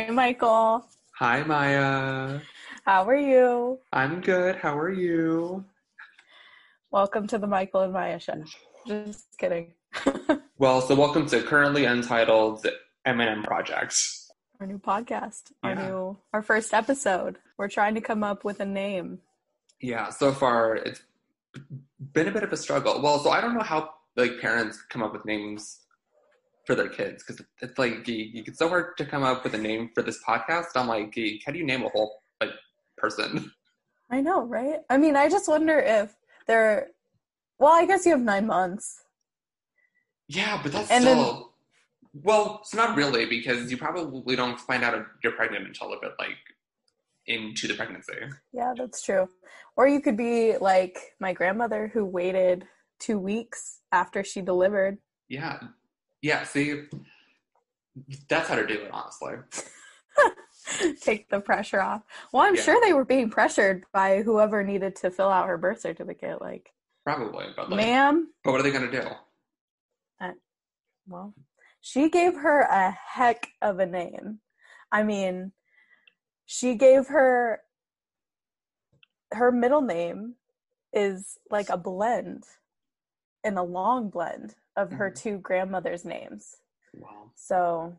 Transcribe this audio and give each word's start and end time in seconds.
Hi, 0.00 0.08
Michael. 0.08 0.82
Hi, 1.18 1.42
Maya. 1.42 2.40
How 2.86 3.06
are 3.06 3.14
you? 3.14 3.78
I'm 3.92 4.22
good. 4.22 4.56
How 4.56 4.78
are 4.78 4.88
you? 4.90 5.62
Welcome 6.90 7.26
to 7.26 7.36
the 7.36 7.46
Michael 7.46 7.82
and 7.82 7.92
Maya 7.92 8.18
show. 8.18 8.42
Just 8.86 9.36
kidding. 9.36 9.74
well, 10.58 10.80
so 10.80 10.94
welcome 10.94 11.26
to 11.26 11.42
currently 11.42 11.84
untitled 11.84 12.66
M&M 13.04 13.42
Project. 13.42 13.94
Our 14.58 14.66
new 14.66 14.78
podcast. 14.78 15.52
Our 15.62 15.72
Yeah. 15.74 15.86
new 15.88 16.16
our 16.32 16.42
first 16.42 16.72
episode. 16.72 17.36
We're 17.58 17.68
trying 17.68 17.94
to 17.96 18.00
come 18.00 18.24
up 18.24 18.42
with 18.42 18.60
a 18.60 18.64
name. 18.66 19.18
Yeah, 19.82 20.08
so 20.08 20.32
far 20.32 20.76
it's 20.76 21.02
been 22.14 22.26
a 22.26 22.30
bit 22.32 22.42
of 22.42 22.50
a 22.54 22.56
struggle. 22.56 23.02
Well, 23.02 23.18
so 23.18 23.28
I 23.28 23.42
don't 23.42 23.52
know 23.52 23.60
how 23.60 23.90
like 24.16 24.40
parents 24.40 24.80
come 24.88 25.02
up 25.02 25.12
with 25.12 25.26
names 25.26 25.79
for 26.70 26.76
their 26.76 26.88
kids 26.88 27.24
because 27.24 27.44
it's 27.62 27.78
like 27.78 28.06
you, 28.06 28.14
you, 28.14 28.44
it's 28.46 28.60
so 28.60 28.68
hard 28.68 28.96
to 28.96 29.04
come 29.04 29.24
up 29.24 29.42
with 29.42 29.54
a 29.54 29.58
name 29.58 29.90
for 29.92 30.02
this 30.02 30.22
podcast. 30.22 30.66
I'm 30.76 30.86
like, 30.86 31.12
how 31.44 31.50
do 31.50 31.58
you 31.58 31.66
name 31.66 31.82
a 31.82 31.88
whole 31.88 32.22
like 32.40 32.52
person? 32.96 33.50
I 34.10 34.20
know, 34.20 34.44
right? 34.44 34.78
I 34.88 34.96
mean, 34.96 35.16
I 35.16 35.28
just 35.28 35.48
wonder 35.48 35.80
if 35.80 36.14
they're 36.46 36.88
well, 37.58 37.72
I 37.72 37.86
guess 37.86 38.06
you 38.06 38.12
have 38.12 38.20
nine 38.20 38.46
months. 38.46 39.02
Yeah, 40.28 40.60
but 40.62 40.70
that's 40.70 40.90
And 40.92 41.04
then- 41.04 41.16
still 41.16 41.50
well, 42.12 42.58
it's 42.62 42.74
not 42.74 42.96
really 42.96 43.26
because 43.26 43.70
you 43.70 43.76
probably 43.76 44.36
don't 44.36 44.58
find 44.58 44.84
out 44.84 44.94
you're 45.24 45.32
pregnant 45.32 45.66
until 45.66 45.92
a 45.92 46.00
bit 46.00 46.12
like 46.20 46.38
into 47.26 47.66
the 47.66 47.74
pregnancy. 47.74 48.14
Yeah, 48.52 48.74
that's 48.76 49.02
true. 49.02 49.28
Or 49.76 49.88
you 49.88 50.00
could 50.00 50.16
be 50.16 50.56
like 50.56 50.98
my 51.18 51.32
grandmother 51.32 51.90
who 51.92 52.04
waited 52.04 52.64
two 53.00 53.18
weeks 53.18 53.80
after 53.92 54.22
she 54.22 54.40
delivered. 54.40 54.98
Yeah, 55.28 55.58
yeah. 56.22 56.44
See, 56.44 56.82
that's 58.28 58.48
how 58.48 58.56
to 58.56 58.66
do 58.66 58.74
it, 58.74 58.90
honestly. 58.92 59.34
Take 61.00 61.28
the 61.30 61.40
pressure 61.40 61.80
off. 61.80 62.02
Well, 62.32 62.42
I'm 62.44 62.54
Yeah. 62.54 62.62
sure 62.62 62.80
they 62.84 62.92
were 62.92 63.04
being 63.04 63.30
pressured 63.30 63.84
by 63.92 64.22
whoever 64.22 64.62
needed 64.62 64.96
to 64.96 65.10
fill 65.10 65.28
out 65.28 65.48
her 65.48 65.58
birth 65.58 65.80
certificate. 65.80 66.40
Like, 66.40 66.72
Probably, 67.04 67.46
but 67.56 67.70
like, 67.70 67.76
ma'am, 67.78 68.32
but 68.44 68.52
what 68.52 68.60
are 68.60 68.62
they 68.62 68.70
gonna 68.70 68.90
do? 68.90 69.08
Uh, 70.20 70.32
well, 71.08 71.34
she 71.80 72.10
gave 72.10 72.34
her 72.34 72.60
a 72.60 72.90
heck 72.90 73.48
of 73.62 73.78
a 73.78 73.86
name. 73.86 74.40
I 74.92 75.02
mean, 75.02 75.52
she 76.46 76.74
gave 76.74 77.06
her 77.08 77.62
her 79.32 79.50
middle 79.52 79.80
name 79.80 80.34
is 80.92 81.38
like 81.50 81.68
a 81.70 81.76
blend 81.78 82.44
and 83.44 83.58
a 83.58 83.62
long 83.62 84.08
blend 84.10 84.54
of 84.76 84.92
her 84.92 85.10
Mhm. 85.10 85.14
two 85.22 85.38
grandmothers' 85.38 86.04
names. 86.04 86.56
Wow, 86.94 87.30
So, 87.34 87.96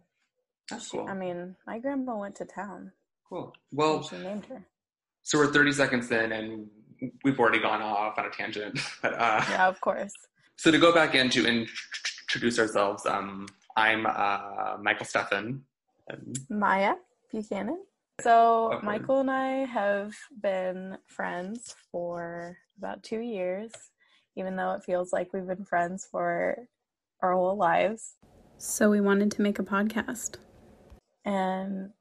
that's 0.69 0.87
she, 0.89 0.97
cool. 0.97 1.07
I 1.07 1.13
mean, 1.13 1.55
my 1.65 1.79
grandma 1.79 2.17
went 2.17 2.35
to 2.37 2.45
town. 2.45 2.91
cool. 3.27 3.55
Well, 3.71 4.03
she 4.03 4.17
named 4.17 4.45
her. 4.47 4.65
so 5.23 5.37
we're 5.37 5.51
30 5.53 5.71
seconds 5.71 6.11
in, 6.11 6.31
and 6.33 6.69
we've 7.23 7.39
already 7.39 7.59
gone 7.59 7.81
off 7.81 8.17
on 8.19 8.25
a 8.25 8.29
tangent. 8.29 8.77
But 9.01 9.13
uh, 9.13 9.43
Yeah, 9.49 9.67
of 9.67 9.79
course. 9.81 10.13
so 10.57 10.69
to 10.71 10.77
go 10.77 10.93
back 10.93 11.15
in 11.15 11.29
to 11.29 11.45
introduce 11.47 12.59
ourselves, 12.59 13.05
um, 13.05 13.47
I'm 13.77 14.05
uh, 14.05 14.77
Michael 14.81 15.05
Steffen. 15.05 15.61
And 16.09 16.37
Maya 16.49 16.95
Buchanan. 17.31 17.85
So 18.19 18.73
Okay. 18.73 18.85
Michael 18.85 19.21
and 19.21 19.31
I 19.31 19.65
have 19.65 20.13
been 20.41 20.97
friends 21.05 21.73
for 21.91 22.57
about 22.77 23.01
two 23.03 23.19
years, 23.21 23.71
even 24.35 24.55
though 24.55 24.71
it 24.73 24.83
feels 24.83 25.11
like 25.13 25.33
we've 25.33 25.47
been 25.47 25.65
friends 25.65 26.07
for 26.09 26.55
our 27.21 27.33
whole 27.33 27.57
lives, 27.57 28.15
So 28.57 28.89
we 28.89 29.01
wanted 29.01 29.31
to 29.31 29.41
make 29.41 29.59
a 29.59 29.63
podcast. 29.63 30.37
and 31.25 31.91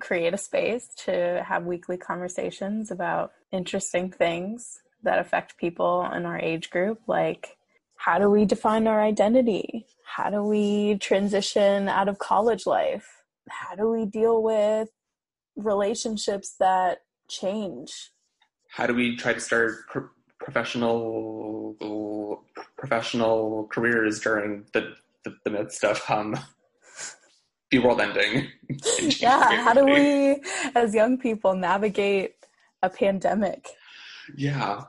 create 0.00 0.34
a 0.34 0.38
space 0.38 0.88
to 1.06 1.44
have 1.46 1.64
weekly 1.64 1.96
conversations 1.96 2.90
about 2.90 3.32
interesting 3.52 4.10
things 4.10 4.80
that 5.02 5.18
affect 5.18 5.56
people 5.56 6.08
in 6.14 6.24
our 6.26 6.38
age 6.38 6.70
group, 6.70 7.00
like 7.06 7.56
how 7.96 8.18
do 8.18 8.28
we 8.30 8.44
define 8.44 8.86
our 8.86 9.00
identity? 9.02 9.86
How 10.04 10.30
do 10.30 10.42
we 10.42 10.96
transition 10.98 11.88
out 11.88 12.08
of 12.08 12.18
college 12.18 12.66
life? 12.66 13.06
How 13.48 13.74
do 13.76 13.90
we 13.90 14.04
deal 14.06 14.42
with 14.42 14.88
relationships 15.56 16.56
that 16.60 16.98
change? 17.28 18.10
how 18.68 18.86
do 18.88 18.94
we 18.94 19.14
try 19.16 19.32
to 19.32 19.38
start 19.40 19.86
pro- 19.88 20.08
professional 20.44 21.76
professional 22.76 23.66
careers 23.72 24.20
during 24.20 24.64
the, 24.72 24.94
the, 25.24 25.34
the 25.44 25.50
midst 25.50 25.82
of 25.84 26.00
um, 26.08 26.36
the 27.70 27.78
world 27.78 28.00
ending? 28.00 28.48
Yeah, 29.20 29.62
how 29.62 29.72
do 29.72 29.84
we, 29.84 30.40
as 30.74 30.94
young 30.94 31.18
people, 31.18 31.54
navigate 31.54 32.34
a 32.82 32.90
pandemic? 32.90 33.68
Yeah, 34.36 34.84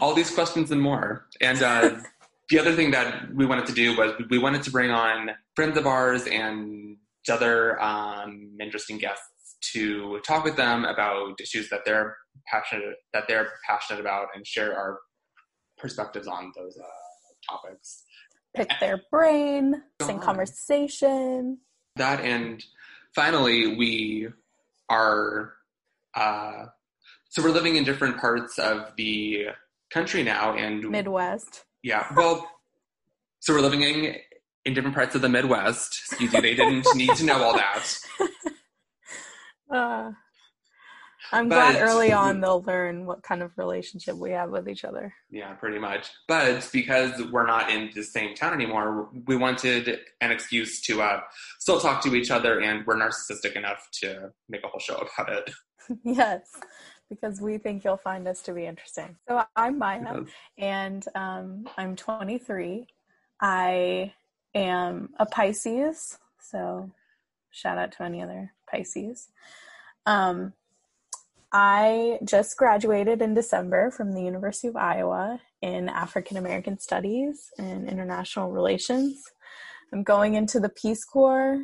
all 0.00 0.14
these 0.14 0.30
questions 0.30 0.70
and 0.70 0.80
more. 0.80 1.26
And 1.40 1.62
uh, 1.62 1.96
the 2.50 2.58
other 2.58 2.74
thing 2.74 2.90
that 2.90 3.34
we 3.34 3.46
wanted 3.46 3.66
to 3.66 3.72
do 3.72 3.96
was 3.96 4.12
we 4.30 4.38
wanted 4.38 4.62
to 4.64 4.70
bring 4.70 4.90
on 4.90 5.30
friends 5.56 5.78
of 5.78 5.86
ours 5.86 6.26
and 6.26 6.96
other 7.30 7.80
um, 7.80 8.50
interesting 8.60 8.98
guests 8.98 9.33
to 9.72 10.20
talk 10.26 10.44
with 10.44 10.56
them 10.56 10.84
about 10.84 11.40
issues 11.40 11.68
that 11.70 11.80
they're 11.84 12.16
passionate 12.46 12.96
that 13.12 13.24
they're 13.28 13.52
passionate 13.68 14.00
about 14.00 14.28
and 14.34 14.46
share 14.46 14.76
our 14.76 14.98
perspectives 15.78 16.26
on 16.26 16.52
those 16.56 16.76
uh, 16.78 17.52
topics. 17.52 18.04
Pick 18.54 18.70
their 18.80 19.00
brain, 19.10 19.82
on. 20.00 20.20
conversation. 20.20 21.58
That 21.96 22.20
and 22.20 22.64
finally, 23.14 23.76
we 23.76 24.28
are 24.88 25.54
uh, 26.14 26.66
so 27.28 27.42
we're 27.42 27.50
living 27.50 27.76
in 27.76 27.84
different 27.84 28.18
parts 28.18 28.58
of 28.58 28.92
the 28.96 29.46
country 29.92 30.22
now, 30.22 30.54
and 30.54 30.88
Midwest. 30.88 31.64
Yeah, 31.82 32.06
well, 32.16 32.48
so 33.40 33.52
we're 33.52 33.60
living 33.60 33.82
in 33.82 34.16
in 34.64 34.72
different 34.72 34.94
parts 34.94 35.14
of 35.14 35.22
the 35.22 35.28
Midwest. 35.28 36.00
Excuse 36.06 36.32
me, 36.32 36.40
they 36.40 36.54
didn't 36.54 36.86
need 36.94 37.14
to 37.16 37.24
know 37.24 37.42
all 37.42 37.54
that. 37.54 37.98
Uh, 39.74 40.12
I'm 41.32 41.48
But- 41.48 41.72
glad 41.72 41.82
early 41.82 42.12
on 42.12 42.40
they'll 42.40 42.62
learn 42.62 43.06
what 43.06 43.22
kind 43.22 43.42
of 43.42 43.56
relationship 43.56 44.16
we 44.16 44.30
have 44.32 44.50
with 44.50 44.68
each 44.68 44.84
other. 44.84 45.14
Yeah, 45.30 45.54
pretty 45.54 45.78
much. 45.78 46.10
But 46.28 46.68
because 46.72 47.20
we're 47.32 47.46
not 47.46 47.70
in 47.70 47.90
the 47.94 48.02
same 48.02 48.34
town 48.34 48.52
anymore, 48.52 49.08
we 49.26 49.36
wanted 49.36 50.00
an 50.20 50.30
excuse 50.30 50.80
to 50.82 51.02
uh, 51.02 51.20
still 51.58 51.80
talk 51.80 52.02
to 52.02 52.14
each 52.14 52.30
other, 52.30 52.60
and 52.60 52.86
we're 52.86 52.96
narcissistic 52.96 53.56
enough 53.56 53.88
to 54.02 54.32
make 54.48 54.62
a 54.64 54.68
whole 54.68 54.80
show 54.80 54.96
about 55.18 55.32
it. 55.32 55.50
yes, 56.04 56.42
because 57.10 57.40
we 57.40 57.58
think 57.58 57.84
you'll 57.84 57.96
find 57.96 58.26
us 58.28 58.40
to 58.42 58.52
be 58.52 58.64
interesting. 58.66 59.16
So 59.28 59.42
I'm 59.56 59.78
Maya. 59.78 60.00
Because- 60.00 60.28
and 60.58 61.04
um, 61.14 61.68
I'm 61.76 61.96
23. 61.96 62.86
I 63.40 64.12
am 64.54 65.10
a 65.18 65.26
Pisces, 65.26 66.18
so 66.38 66.90
shout 67.50 67.78
out 67.78 67.92
to 67.92 68.02
any 68.02 68.22
other 68.22 68.52
Pisces. 68.70 69.28
Um, 70.06 70.52
I 71.52 72.18
just 72.24 72.56
graduated 72.56 73.22
in 73.22 73.34
December 73.34 73.90
from 73.90 74.12
the 74.12 74.22
University 74.22 74.68
of 74.68 74.76
Iowa 74.76 75.40
in 75.62 75.88
African 75.88 76.36
American 76.36 76.78
Studies 76.78 77.50
and 77.58 77.88
International 77.88 78.50
Relations. 78.50 79.22
I'm 79.92 80.02
going 80.02 80.34
into 80.34 80.58
the 80.58 80.68
Peace 80.70 81.04
Corps. 81.04 81.62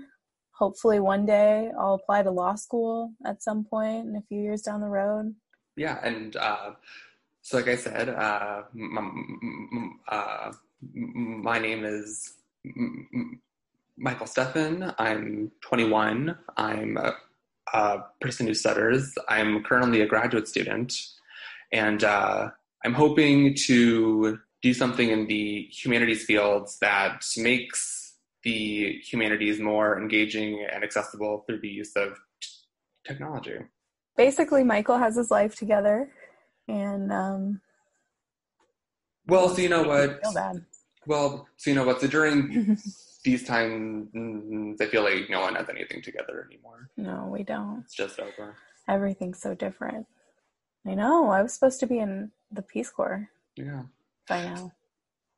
Hopefully, 0.53 1.01
one 1.01 1.27
day 1.27 1.71
I'll 1.79 1.95
apply 1.95 2.23
to 2.23 2.31
law 2.31 2.55
school 2.55 3.13
at 3.27 3.43
some 3.43 3.65
point 3.65 4.07
in 4.07 4.17
a 4.17 4.23
few 4.29 4.41
years 4.41 4.63
down 4.63 4.81
the 4.81 4.87
road. 4.87 5.35
Yeah, 5.77 5.99
and 6.05 6.37
uh, 6.37 6.73
so 7.43 7.57
like 7.57 7.69
I 7.69 7.77
said, 7.77 8.11
uh, 8.11 8.63
m- 8.75 9.69
m- 9.73 10.01
uh, 10.09 10.53
my 10.95 11.59
name 11.59 11.85
is 11.85 12.35
m- 12.65 13.41
Michael 13.97 14.27
Steffen. 14.27 14.95
I'm 14.99 15.51
21. 15.63 16.37
I'm 16.57 16.97
a, 16.97 17.17
a 17.73 17.99
person 18.21 18.47
who 18.47 18.55
stutters. 18.55 19.13
I'm 19.29 19.63
currently 19.63 20.01
a 20.01 20.07
graduate 20.07 20.49
student, 20.49 20.95
and 21.73 22.03
uh, 22.05 22.51
I'm 22.85 22.95
hoping 22.95 23.55
to 23.67 24.39
do 24.63 24.75
something 24.75 25.11
in 25.11 25.27
the 25.27 25.69
humanities 25.71 26.25
fields 26.25 26.79
that 26.81 27.25
makes 27.37 28.17
the 28.43 28.99
humanities 29.03 29.61
more 29.61 30.01
engaging 30.01 30.67
and 30.73 30.83
accessible 30.83 31.45
through 31.47 31.61
the 31.61 31.69
use 31.69 31.93
of 31.97 32.19
t- 32.43 32.49
technology. 33.07 33.59
Basically, 34.17 34.65
Michael 34.65 34.99
has 34.99 35.17
his 35.17 35.31
life 35.31 35.55
together, 35.55 36.11
and 36.69 37.13
um, 37.13 37.61
Well, 39.27 39.49
so 39.51 39.63
you 39.63 39.69
know 39.69 39.83
what? 39.83 40.21
Feel 40.23 40.35
bad. 40.35 40.65
Well, 41.07 41.49
so 41.57 41.71
you 41.71 41.77
know 41.77 41.85
what? 41.85 42.01
So 42.01 42.07
during 42.07 42.77
these 43.25 43.45
times, 43.45 44.09
I 44.81 44.87
feel 44.87 45.03
like 45.03 45.29
no 45.29 45.41
one 45.41 45.55
has 45.55 45.69
anything 45.69 46.03
together 46.03 46.47
anymore. 46.51 46.89
No, 46.97 47.29
we 47.31 47.43
don't. 47.43 47.83
It's 47.85 47.95
just 47.95 48.19
over. 48.19 48.57
Everything's 48.89 49.41
so 49.41 49.55
different. 49.55 50.07
I 50.87 50.95
know. 50.95 51.29
I 51.31 51.43
was 51.43 51.53
supposed 51.53 51.81
to 51.81 51.87
be 51.87 51.99
in 51.99 52.31
the 52.51 52.63
Peace 52.63 52.91
Corps 52.91 53.29
Yeah. 53.57 53.83
by 54.29 54.45
now. 54.45 54.73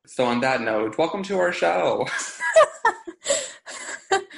So 0.07 0.25
on 0.25 0.41
that 0.41 0.61
note, 0.61 0.99
welcome 0.99 1.23
to 1.25 1.39
our 1.39 1.53
show. 1.53 2.07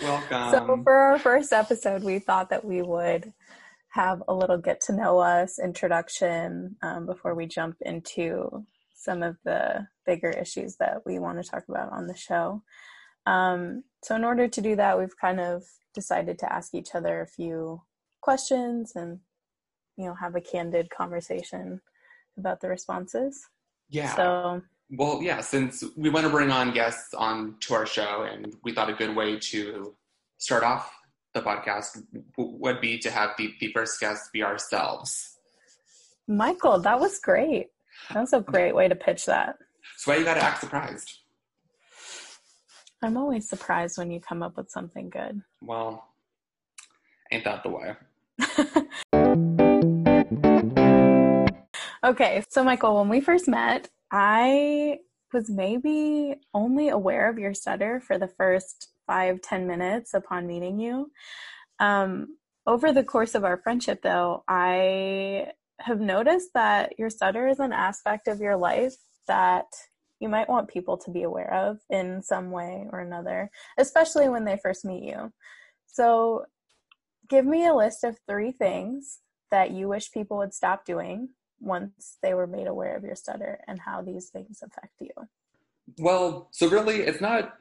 Welcome. 0.02 0.50
So, 0.50 0.80
for 0.82 0.92
our 0.94 1.18
first 1.18 1.52
episode, 1.52 2.04
we 2.04 2.18
thought 2.18 2.50
that 2.50 2.64
we 2.64 2.82
would 2.82 3.32
have 3.88 4.22
a 4.28 4.34
little 4.34 4.58
get 4.58 4.80
to 4.82 4.92
know 4.92 5.18
us 5.18 5.58
introduction 5.58 6.76
um, 6.82 7.06
before 7.06 7.34
we 7.34 7.46
jump 7.46 7.76
into 7.80 8.66
some 8.94 9.22
of 9.22 9.38
the 9.44 9.86
bigger 10.04 10.28
issues 10.30 10.76
that 10.76 11.02
we 11.06 11.18
want 11.18 11.42
to 11.42 11.48
talk 11.48 11.64
about 11.68 11.90
on 11.92 12.06
the 12.06 12.14
show. 12.14 12.62
Um, 13.26 13.84
so, 14.02 14.14
in 14.14 14.24
order 14.24 14.48
to 14.48 14.60
do 14.60 14.76
that, 14.76 14.98
we've 14.98 15.16
kind 15.18 15.40
of 15.40 15.64
decided 15.94 16.38
to 16.40 16.52
ask 16.52 16.74
each 16.74 16.94
other 16.94 17.20
a 17.20 17.26
few 17.26 17.82
questions 18.20 18.92
and, 18.96 19.20
you 19.96 20.06
know, 20.06 20.14
have 20.14 20.34
a 20.34 20.40
candid 20.40 20.90
conversation 20.90 21.80
about 22.36 22.60
the 22.60 22.68
responses. 22.68 23.46
yeah. 23.88 24.14
So, 24.16 24.62
Well, 24.90 25.22
yeah, 25.22 25.40
since 25.40 25.84
we 25.96 26.10
want 26.10 26.26
to 26.26 26.30
bring 26.30 26.50
on 26.50 26.72
guests 26.72 27.14
on 27.14 27.56
to 27.60 27.74
our 27.74 27.86
show, 27.86 28.26
and 28.30 28.54
we 28.64 28.72
thought 28.72 28.90
a 28.90 28.94
good 28.94 29.14
way 29.14 29.38
to 29.38 29.94
start 30.38 30.64
off 30.64 30.92
the 31.32 31.42
podcast 31.42 32.02
would 32.36 32.80
be 32.80 32.98
to 32.98 33.10
have 33.10 33.30
the, 33.36 33.52
the 33.60 33.72
first 33.72 34.00
guest 34.00 34.32
be 34.32 34.42
ourselves. 34.42 35.38
Michael, 36.28 36.78
that 36.80 36.98
was 36.98 37.18
great. 37.18 37.68
That 38.12 38.20
was 38.20 38.32
a 38.32 38.40
great 38.40 38.74
way 38.74 38.88
to 38.88 38.94
pitch 38.94 39.26
that. 39.26 39.56
So 39.96 40.12
why 40.12 40.18
you 40.18 40.24
gotta 40.24 40.42
act 40.42 40.60
surprised? 40.60 41.18
I'm 43.04 43.16
always 43.16 43.48
surprised 43.48 43.98
when 43.98 44.10
you 44.10 44.20
come 44.20 44.42
up 44.42 44.56
with 44.56 44.70
something 44.70 45.10
good. 45.10 45.42
Well, 45.60 46.04
ain't 47.30 47.44
that 47.44 47.62
the 47.62 47.70
way? 47.70 47.96
Okay, 52.04 52.44
so 52.50 52.62
Michael, 52.62 52.98
when 52.98 53.08
we 53.08 53.22
first 53.22 53.48
met, 53.48 53.88
I 54.12 54.98
was 55.32 55.48
maybe 55.48 56.34
only 56.52 56.90
aware 56.90 57.30
of 57.30 57.38
your 57.38 57.54
stutter 57.54 57.98
for 57.98 58.18
the 58.18 58.28
first 58.28 58.90
five, 59.06 59.40
ten 59.40 59.66
minutes 59.66 60.12
upon 60.12 60.46
meeting 60.46 60.78
you. 60.78 61.10
Um, 61.80 62.36
over 62.66 62.92
the 62.92 63.04
course 63.04 63.34
of 63.34 63.42
our 63.42 63.56
friendship, 63.56 64.02
though, 64.02 64.44
I 64.46 65.52
have 65.80 65.98
noticed 65.98 66.50
that 66.52 66.98
your 66.98 67.08
stutter 67.08 67.48
is 67.48 67.58
an 67.58 67.72
aspect 67.72 68.28
of 68.28 68.38
your 68.38 68.58
life 68.58 68.96
that 69.26 69.64
you 70.20 70.28
might 70.28 70.48
want 70.48 70.68
people 70.68 70.96
to 70.98 71.10
be 71.10 71.22
aware 71.22 71.52
of 71.52 71.78
in 71.90 72.22
some 72.22 72.50
way 72.50 72.86
or 72.92 73.00
another, 73.00 73.50
especially 73.78 74.28
when 74.28 74.44
they 74.44 74.58
first 74.62 74.84
meet 74.84 75.04
you. 75.04 75.32
So, 75.86 76.46
give 77.28 77.44
me 77.44 77.66
a 77.66 77.74
list 77.74 78.04
of 78.04 78.18
three 78.28 78.52
things 78.52 79.20
that 79.50 79.70
you 79.70 79.88
wish 79.88 80.12
people 80.12 80.38
would 80.38 80.54
stop 80.54 80.84
doing 80.84 81.30
once 81.60 82.18
they 82.22 82.34
were 82.34 82.46
made 82.46 82.66
aware 82.66 82.96
of 82.96 83.04
your 83.04 83.14
stutter 83.14 83.60
and 83.66 83.80
how 83.80 84.02
these 84.02 84.28
things 84.28 84.62
affect 84.62 85.00
you. 85.00 85.10
Well, 85.98 86.48
so 86.50 86.68
really, 86.68 87.00
it's 87.02 87.20
not 87.20 87.54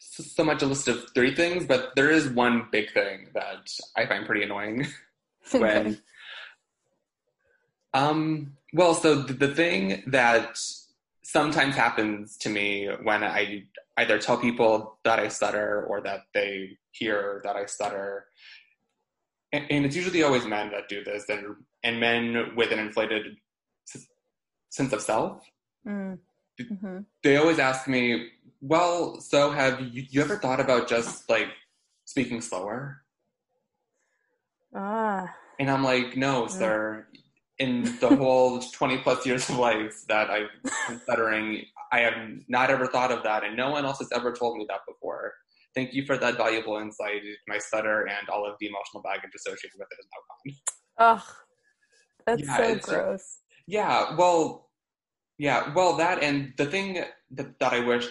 so 0.00 0.44
much 0.44 0.62
a 0.62 0.66
list 0.66 0.88
of 0.88 1.06
three 1.14 1.34
things, 1.34 1.66
but 1.66 1.92
there 1.96 2.10
is 2.10 2.28
one 2.28 2.68
big 2.72 2.92
thing 2.92 3.28
that 3.34 3.70
I 3.96 4.06
find 4.06 4.26
pretty 4.26 4.42
annoying. 4.42 4.86
when 5.52 5.98
um 7.94 8.52
well 8.72 8.94
so 8.94 9.16
the, 9.16 9.32
the 9.32 9.54
thing 9.54 10.02
that 10.06 10.60
sometimes 11.34 11.74
happens 11.76 12.36
to 12.36 12.48
me 12.48 12.88
when 13.08 13.22
i 13.22 13.62
either 13.98 14.18
tell 14.18 14.36
people 14.36 14.98
that 15.04 15.18
i 15.20 15.28
stutter 15.28 15.84
or 15.88 16.00
that 16.00 16.20
they 16.34 16.76
hear 16.92 17.40
that 17.44 17.54
i 17.56 17.64
stutter 17.66 18.26
and, 19.52 19.64
and 19.70 19.84
it's 19.86 19.94
usually 19.96 20.22
always 20.22 20.44
men 20.46 20.70
that 20.72 20.88
do 20.88 21.04
this 21.04 21.28
and 21.28 21.44
and 21.84 22.00
men 22.00 22.22
with 22.56 22.70
an 22.72 22.78
inflated 22.86 23.24
s- 23.94 24.06
sense 24.70 24.92
of 24.92 25.00
self 25.02 25.42
Mm. 25.86 26.18
Mhm. 26.60 27.06
they 27.22 27.36
always 27.38 27.58
ask 27.58 27.88
me 27.88 28.28
well 28.60 29.18
so 29.20 29.50
have 29.50 29.80
you, 29.80 30.04
you 30.10 30.20
ever 30.20 30.36
thought 30.36 30.60
about 30.60 30.88
just 30.88 31.28
like 31.30 31.48
speaking 32.04 32.40
slower 32.40 33.02
Ah, 34.74 35.26
And 35.58 35.68
I'm 35.70 35.82
like, 35.82 36.16
no, 36.16 36.44
Mm. 36.44 36.50
sir. 36.50 37.06
In 37.60 37.96
the 38.00 38.08
whole 38.16 38.58
20 38.58 38.98
plus 38.98 39.24
years 39.26 39.48
of 39.50 39.58
life 39.58 40.04
that 40.08 40.30
I've 40.30 40.48
been 40.88 40.98
stuttering, 41.00 41.62
I 41.92 42.00
have 42.00 42.14
not 42.48 42.70
ever 42.70 42.86
thought 42.86 43.12
of 43.12 43.22
that, 43.22 43.44
and 43.44 43.56
no 43.56 43.70
one 43.70 43.84
else 43.84 43.98
has 43.98 44.08
ever 44.12 44.32
told 44.32 44.56
me 44.56 44.66
that 44.68 44.80
before. 44.88 45.34
Thank 45.74 45.92
you 45.92 46.04
for 46.06 46.16
that 46.16 46.36
valuable 46.36 46.78
insight. 46.78 47.20
My 47.46 47.58
stutter 47.58 48.08
and 48.08 48.28
all 48.28 48.44
of 48.44 48.56
the 48.60 48.66
emotional 48.66 49.02
baggage 49.02 49.30
associated 49.36 49.78
with 49.78 49.88
it 49.90 49.98
is 50.00 50.08
now 50.10 51.06
gone. 51.06 51.18
ugh, 51.18 51.34
that's 52.26 52.42
Yeah, 52.42 52.56
so 52.56 52.92
gross. 52.92 53.38
Yeah, 53.66 54.16
well, 54.16 54.70
yeah, 55.38 55.72
well, 55.74 55.96
that 55.96 56.22
and 56.22 56.54
the 56.56 56.66
thing 56.66 57.04
that, 57.30 57.58
that 57.60 57.72
I 57.72 57.80
wish 57.80 58.06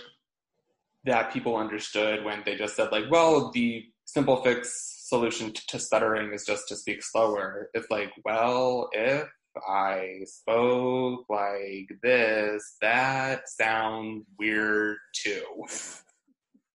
that 1.06 1.34
people 1.34 1.58
understood 1.58 2.24
when 2.24 2.44
they 2.46 2.56
just 2.56 2.76
said, 2.76 2.92
like, 2.92 3.06
well, 3.10 3.52
the 3.52 3.84
simple 4.06 4.44
fix 4.44 5.06
solution 5.08 5.54
to 5.68 5.80
stuttering 5.80 6.34
is 6.34 6.46
just 6.46 6.68
to 6.68 6.76
speak 6.76 7.04
slower. 7.04 7.70
It's 7.74 7.90
like, 7.90 8.12
well, 8.24 8.90
if 8.94 9.28
I 9.68 10.22
spoke 10.26 11.26
like 11.30 11.90
this, 12.02 12.78
that 12.82 13.50
sounds 13.50 14.26
weird 14.38 14.98
too. 15.16 15.44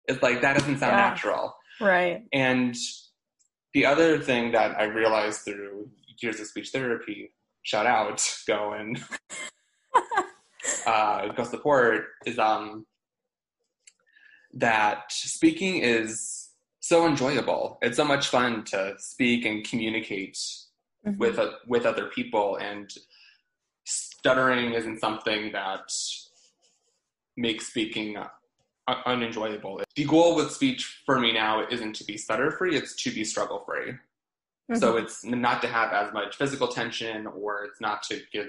It's 0.07 0.23
like, 0.23 0.41
that 0.43 0.57
doesn't 0.59 0.79
sound 0.79 0.93
Yeah. 0.93 1.09
natural. 1.09 1.55
Right. 1.81 2.25
And 2.33 2.77
the 3.73 3.87
other 3.87 4.19
thing 4.19 4.53
that 4.53 4.79
I 4.79 4.85
realized 4.85 5.41
through 5.43 5.91
years 6.23 6.41
of 6.41 6.47
speech 6.47 6.71
therapy, 6.71 7.33
shout 7.63 7.87
out, 7.87 8.23
go 8.47 8.73
and 8.73 9.03
uh, 10.87 11.29
go 11.29 11.45
support, 11.45 12.05
is 12.27 12.39
um 12.39 12.87
that 14.57 15.11
speaking 15.11 15.79
is 15.79 16.51
so 16.81 17.07
enjoyable. 17.07 17.79
It's 17.83 17.97
so 17.97 18.05
much 18.05 18.29
fun 18.29 18.63
to 18.67 18.95
speak 18.99 19.45
and 19.47 19.67
communicate 19.69 20.39
Mhm. 21.07 21.19
with 21.19 21.39
uh, 21.39 21.53
with 21.67 21.85
other 21.87 22.07
people, 22.09 22.57
and 22.57 22.91
stuttering 23.85 24.73
isn't 24.73 25.01
something 25.01 25.53
that 25.53 25.93
makes 27.37 27.67
speaking 27.67 28.17
uh, 28.17 28.29
unenjoyable. 29.07 29.81
The 29.97 30.05
goal 30.05 30.37
with 30.37 30.51
speech 30.51 31.03
for 31.05 31.19
me 31.19 31.33
now 31.33 31.67
isn't 31.69 31.95
to 31.97 32.05
be 32.05 32.17
stutter 32.17 32.51
free; 32.51 32.77
it's 32.77 32.95
to 33.03 33.11
be 33.11 33.25
struggle 33.25 33.65
free. 33.67 33.95
So 34.75 34.95
Mhm. 34.95 35.03
it's 35.03 35.25
not 35.25 35.61
to 35.63 35.69
have 35.69 35.93
as 35.93 36.13
much 36.15 36.37
physical 36.37 36.69
tension, 36.69 37.27
or 37.27 37.65
it's 37.65 37.81
not 37.81 38.03
to 38.05 38.23
get 38.33 38.47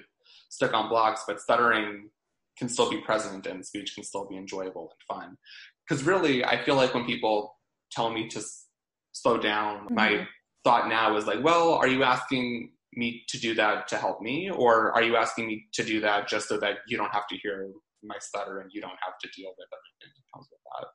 stuck 0.50 0.74
on 0.74 0.88
blocks. 0.88 1.24
But 1.27 1.41
stuttering 1.41 2.10
can 2.58 2.70
still 2.70 2.89
be 2.89 3.01
present, 3.01 3.46
and 3.48 3.65
speech 3.65 3.96
can 3.96 4.03
still 4.06 4.25
be 4.25 4.38
enjoyable 4.38 4.91
and 4.94 5.01
fun. 5.20 5.38
Because 5.86 6.03
really, 6.06 6.46
I 6.46 6.63
feel 6.63 6.75
like 6.75 6.94
when 6.94 7.06
people 7.06 7.60
tell 7.91 8.10
me 8.12 8.29
to 8.29 8.39
s- 8.39 8.68
slow 9.12 9.38
down, 9.38 9.88
my 9.91 10.10
Mhm. 10.12 10.27
Thought 10.65 10.89
now 10.89 11.15
is 11.15 11.25
like, 11.25 11.41
well, 11.41 11.75
are 11.75 11.88
you 11.88 12.03
asking 12.03 12.72
me 12.93 13.24
to 13.29 13.39
do 13.39 13.53
that 13.55 13.88
to 13.89 13.98
help 13.98 14.22
me, 14.22 14.50
or 14.50 14.91
are 14.91 15.03
you 15.03 15.15
asking 15.15 15.48
me 15.48 15.67
to 15.74 15.84
do 15.84 16.01
that 16.01 16.27
just 16.27 16.50
so 16.50 16.57
that 16.57 16.79
you 16.88 16.98
don't 16.98 17.13
have 17.13 17.27
to 17.27 17.38
hear 17.38 17.72
my 18.03 18.15
stutter 18.19 18.60
and 18.60 18.69
you 18.74 18.81
don't 18.81 19.00
have 19.03 19.17
to 19.22 19.29
deal 19.36 19.51
with 19.57 19.67
everything 19.72 20.13
that 20.15 20.34
comes 20.34 20.48
with 20.51 20.60
that? 20.65 20.88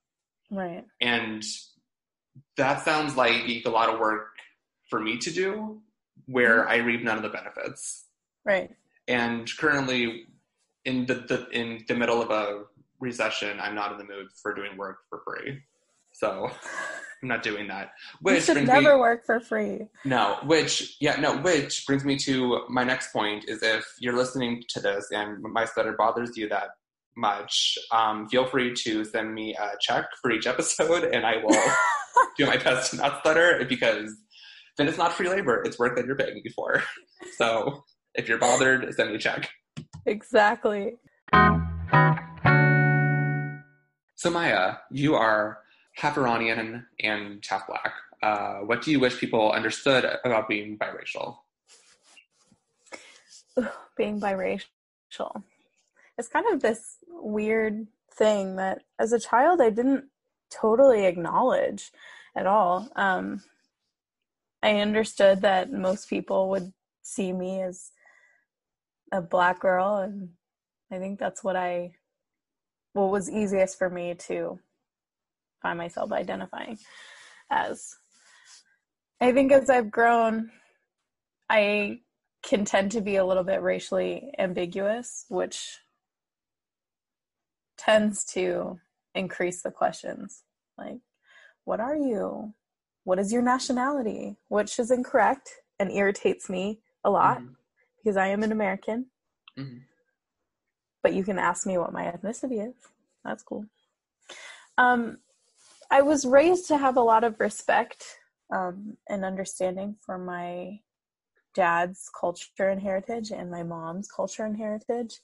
right. 0.51 0.85
And 1.01 1.43
that 2.57 2.85
sounds 2.85 3.17
like 3.17 3.47
a 3.65 3.71
lot 3.71 3.89
of 3.89 4.01
work 4.01 4.29
for 4.89 5.01
me 5.01 5.17
to 5.19 5.31
do, 5.31 5.81
where 6.27 6.63
mm-hmm. 6.63 6.73
I 6.73 6.77
reap 6.77 7.03
none 7.03 7.17
of 7.17 7.23
the 7.23 7.29
benefits. 7.29 8.07
Right. 8.45 8.71
And 9.07 9.49
currently, 9.57 10.25
in 10.85 11.07
the, 11.07 11.15
the 11.15 11.49
in 11.51 11.85
the 11.87 11.95
middle 11.95 12.21
of 12.21 12.31
a 12.31 12.65
recession, 12.99 13.59
I'm 13.61 13.75
not 13.75 13.93
in 13.93 13.99
the 13.99 14.05
mood 14.05 14.27
for 14.43 14.55
doing 14.55 14.77
work 14.77 14.99
for 15.09 15.23
free. 15.25 15.61
So 16.13 16.51
I'm 17.23 17.29
not 17.29 17.43
doing 17.43 17.69
that. 17.69 17.91
You 18.25 18.35
Which 18.35 18.45
should 18.45 18.67
never 18.67 18.95
me 18.95 19.01
work 19.01 19.27
for 19.27 19.41
free. 19.41 19.89
no, 20.05 20.39
which 20.45 20.97
yeah, 21.01 21.17
no, 21.21 21.37
which 21.39 21.85
brings 21.87 22.05
me 22.05 22.17
to 22.19 22.63
my 22.69 22.83
next 22.85 23.13
point 23.13 23.45
is 23.49 23.63
if 23.63 23.85
you're 23.99 24.17
listening 24.17 24.63
to 24.71 24.81
this 24.81 25.09
and 25.11 25.43
my 25.43 25.65
stutter 25.67 25.95
bothers 25.99 26.37
you 26.37 26.49
that 26.49 26.69
much, 27.17 27.77
um, 27.93 28.29
feel 28.29 28.47
free 28.47 28.73
to 28.85 29.05
send 29.05 29.35
me 29.35 29.55
a 29.55 29.73
check 29.81 30.07
for 30.23 30.31
each 30.31 30.47
episode 30.47 31.05
and 31.05 31.27
I 31.27 31.37
will 31.45 31.63
do 32.39 32.47
my 32.47 32.57
best 32.57 32.93
to 32.93 32.97
not 32.97 33.21
stutter 33.21 33.65
because 33.69 34.15
then 34.79 34.89
it's 34.89 34.99
not 34.99 35.13
free 35.13 35.29
labor. 35.29 35.63
It's 35.65 35.79
work 35.79 35.97
that 35.97 36.07
you're 36.07 36.17
paying 36.17 36.35
me 36.43 36.51
for. 36.55 36.83
So 37.37 37.85
if 38.15 38.29
you're 38.29 38.39
bothered, 38.39 38.95
send 38.95 39.11
me 39.11 39.17
a 39.17 39.19
check. 39.19 39.51
Exactly. 40.07 40.95
So 44.15 44.31
Maya, 44.31 44.75
you 44.91 45.15
are 45.15 45.59
half 45.93 46.17
Iranian 46.17 46.87
and 47.01 47.45
half 47.49 47.67
black. 47.67 47.93
Uh, 48.23 48.59
what 48.61 48.83
do 48.83 48.91
you 48.91 49.01
wish 49.01 49.19
people 49.19 49.53
understood 49.53 50.05
about 50.25 50.49
being 50.49 50.79
biracial? 50.79 51.39
being 53.97 54.21
biracial. 54.21 55.43
It's 56.19 56.29
kind 56.29 56.47
of 56.53 56.61
this 56.61 56.97
weird 57.09 57.87
thing 58.13 58.57
that 58.57 58.83
as 58.99 59.13
a 59.13 59.19
child 59.19 59.61
I 59.61 59.71
didn't 59.71 60.05
totally 60.51 61.07
acknowledge 61.07 61.91
at 62.37 62.47
all. 62.47 62.89
Um, 62.97 63.43
I 64.63 64.77
understood 64.81 65.41
that 65.43 65.73
most 65.73 66.09
people 66.11 66.51
would 66.51 66.73
see 67.03 67.33
me 67.33 67.63
as 67.63 67.93
a 69.11 69.23
black 69.23 69.61
girl, 69.61 69.97
and 69.97 70.31
I 70.91 70.99
think 70.99 71.19
that's 71.19 71.43
what 71.43 71.57
I, 71.57 71.93
what 72.93 73.11
was 73.11 73.31
easiest 73.31 73.79
for 73.79 73.89
me 73.89 74.15
to 74.27 74.59
find 75.63 75.79
myself 75.79 76.13
identifying. 76.13 76.79
as. 77.51 77.97
I 79.23 79.33
think 79.33 79.53
as 79.53 79.69
I've 79.69 79.91
grown, 79.91 80.51
I 81.51 82.01
can 82.43 82.65
tend 82.65 82.93
to 82.93 83.01
be 83.03 83.17
a 83.17 83.25
little 83.25 83.45
bit 83.45 83.61
racially 83.61 84.33
ambiguous, 84.39 85.27
which 85.29 85.79
tends 87.77 88.25
to 88.33 88.79
increase 89.15 89.63
the 89.63 89.71
questions. 89.71 90.43
Like, 90.79 91.01
what 91.65 91.81
are 91.81 91.97
you? 91.97 92.55
What 93.05 93.19
is 93.19 93.33
your 93.33 93.43
nationality? 93.43 94.37
Which 94.49 94.79
is 94.79 94.91
incorrect 94.91 95.51
and 95.79 95.91
irritates 95.91 96.49
me 96.49 96.81
a 97.05 97.11
lot 97.11 97.39
mm-hmm. 97.39 97.53
because 98.03 98.17
I 98.17 98.29
am 98.29 98.43
an 98.43 98.53
American. 98.53 99.07
Mm-hmm. 99.59 99.79
But 101.03 101.15
you 101.15 101.25
can 101.25 101.39
ask 101.39 101.67
me 101.67 101.79
what 101.79 101.93
my 101.93 102.05
ethnicity 102.05 102.69
is. 102.69 102.75
That's 103.25 103.43
cool. 103.43 103.65
Um, 104.79 105.19
I 105.91 106.03
was 106.03 106.25
raised 106.25 106.69
to 106.69 106.79
have 106.79 106.97
a 106.97 107.03
lot 107.03 107.25
of 107.25 107.41
respect 107.41 108.05
um, 108.55 108.97
and 109.09 109.25
understanding 109.25 109.97
for 110.01 110.19
my 110.19 110.79
dad's 111.55 112.09
culture 112.19 112.69
and 112.69 112.81
heritage 112.81 113.33
and 113.33 113.51
my 113.51 113.65
mom's 113.65 114.09
culture 114.09 114.45
and 114.45 114.57
heritage. 114.57 115.19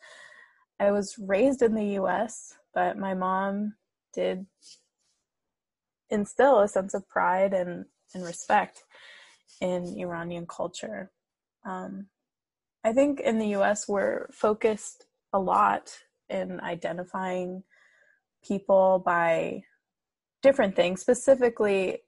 I 0.80 0.90
was 0.90 1.16
raised 1.18 1.62
in 1.62 1.74
the 1.74 2.00
US, 2.00 2.54
but 2.74 2.98
my 2.98 3.14
mom 3.14 3.74
did 4.12 4.46
instill 6.10 6.60
a 6.60 6.68
sense 6.68 6.94
of 6.94 7.08
pride 7.08 7.54
and, 7.54 7.84
and 8.14 8.24
respect 8.24 8.82
in 9.60 9.96
Iranian 9.98 10.46
culture. 10.46 11.12
Um, 11.64 12.08
I 12.84 12.92
think 12.92 13.20
in 13.20 13.38
the 13.38 13.54
US, 13.56 13.88
we're 13.88 14.28
focused 14.32 15.06
a 15.32 15.38
lot 15.38 15.96
in 16.28 16.60
identifying 16.60 17.62
people 18.44 19.02
by 19.04 19.62
different 20.42 20.76
things, 20.76 21.00
specifically 21.00 21.98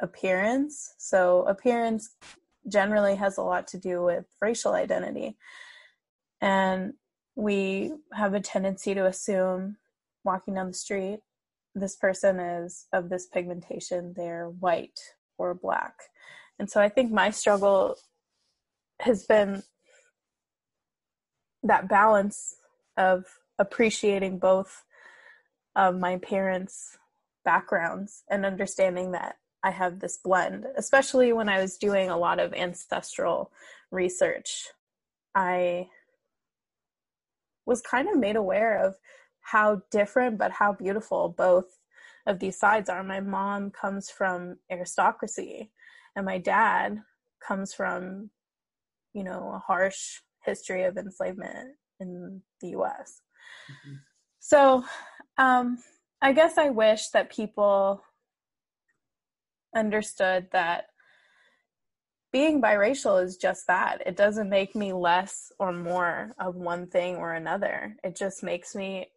appearance. 0.00 0.94
So, 0.98 1.42
appearance 1.42 2.16
generally 2.68 3.16
has 3.16 3.38
a 3.38 3.42
lot 3.42 3.66
to 3.68 3.78
do 3.78 4.02
with 4.02 4.26
racial 4.40 4.72
identity. 4.72 5.36
And 6.40 6.94
we 7.34 7.92
have 8.12 8.34
a 8.34 8.40
tendency 8.40 8.94
to 8.94 9.06
assume 9.06 9.76
walking 10.24 10.54
down 10.54 10.68
the 10.68 10.74
street, 10.74 11.20
this 11.74 11.96
person 11.96 12.40
is 12.40 12.86
of 12.92 13.08
this 13.08 13.26
pigmentation, 13.26 14.12
they're 14.16 14.48
white 14.48 14.98
or 15.38 15.54
black. 15.54 15.94
And 16.58 16.68
so 16.68 16.80
I 16.80 16.88
think 16.88 17.12
my 17.12 17.30
struggle 17.30 17.96
has 19.00 19.24
been 19.24 19.62
that 21.62 21.88
balance 21.88 22.56
of 22.96 23.24
appreciating 23.58 24.38
both 24.38 24.84
of 25.76 25.98
my 25.98 26.18
parents' 26.18 26.97
backgrounds 27.48 28.24
and 28.28 28.44
understanding 28.44 29.12
that 29.12 29.36
I 29.64 29.70
have 29.70 30.00
this 30.00 30.18
blend, 30.22 30.66
especially 30.76 31.32
when 31.32 31.48
I 31.48 31.62
was 31.62 31.78
doing 31.78 32.10
a 32.10 32.18
lot 32.18 32.38
of 32.38 32.52
ancestral 32.52 33.50
research. 33.90 34.66
I 35.34 35.88
was 37.64 37.80
kind 37.80 38.06
of 38.06 38.18
made 38.18 38.36
aware 38.36 38.84
of 38.84 38.96
how 39.40 39.80
different 39.90 40.36
but 40.36 40.50
how 40.50 40.74
beautiful 40.74 41.34
both 41.38 41.78
of 42.26 42.38
these 42.38 42.58
sides 42.58 42.90
are. 42.90 43.02
My 43.02 43.20
mom 43.20 43.70
comes 43.70 44.10
from 44.10 44.58
aristocracy, 44.70 45.70
and 46.14 46.26
my 46.26 46.36
dad 46.36 46.98
comes 47.42 47.72
from, 47.72 48.28
you 49.14 49.24
know, 49.24 49.52
a 49.54 49.58
harsh 49.58 50.20
history 50.44 50.84
of 50.84 50.98
enslavement 50.98 51.76
in 51.98 52.42
the 52.60 52.68
US. 52.76 53.22
Mm-hmm. 53.70 53.94
So, 54.38 54.84
um, 55.38 55.78
I 56.20 56.32
guess 56.32 56.58
I 56.58 56.70
wish 56.70 57.08
that 57.10 57.30
people 57.30 58.02
understood 59.74 60.48
that 60.52 60.86
being 62.32 62.60
biracial 62.60 63.22
is 63.22 63.36
just 63.36 63.66
that. 63.68 64.02
It 64.04 64.16
doesn't 64.16 64.50
make 64.50 64.74
me 64.74 64.92
less 64.92 65.52
or 65.58 65.72
more 65.72 66.34
of 66.38 66.56
one 66.56 66.88
thing 66.88 67.16
or 67.16 67.32
another. 67.34 67.96
It 68.02 68.16
just 68.16 68.42
makes 68.42 68.74
me 68.74 69.08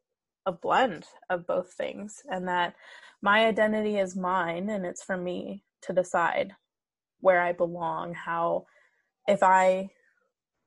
a 0.46 0.51
blend 0.51 1.05
of 1.29 1.46
both 1.46 1.74
things, 1.74 2.22
and 2.29 2.48
that 2.48 2.75
my 3.22 3.46
identity 3.46 3.98
is 3.98 4.15
mine 4.15 4.70
and 4.70 4.86
it's 4.86 5.03
for 5.03 5.17
me 5.17 5.63
to 5.84 5.93
decide 5.93 6.55
where 7.20 7.41
I 7.41 7.51
belong, 7.51 8.13
how, 8.13 8.65
if 9.27 9.43
I 9.43 9.89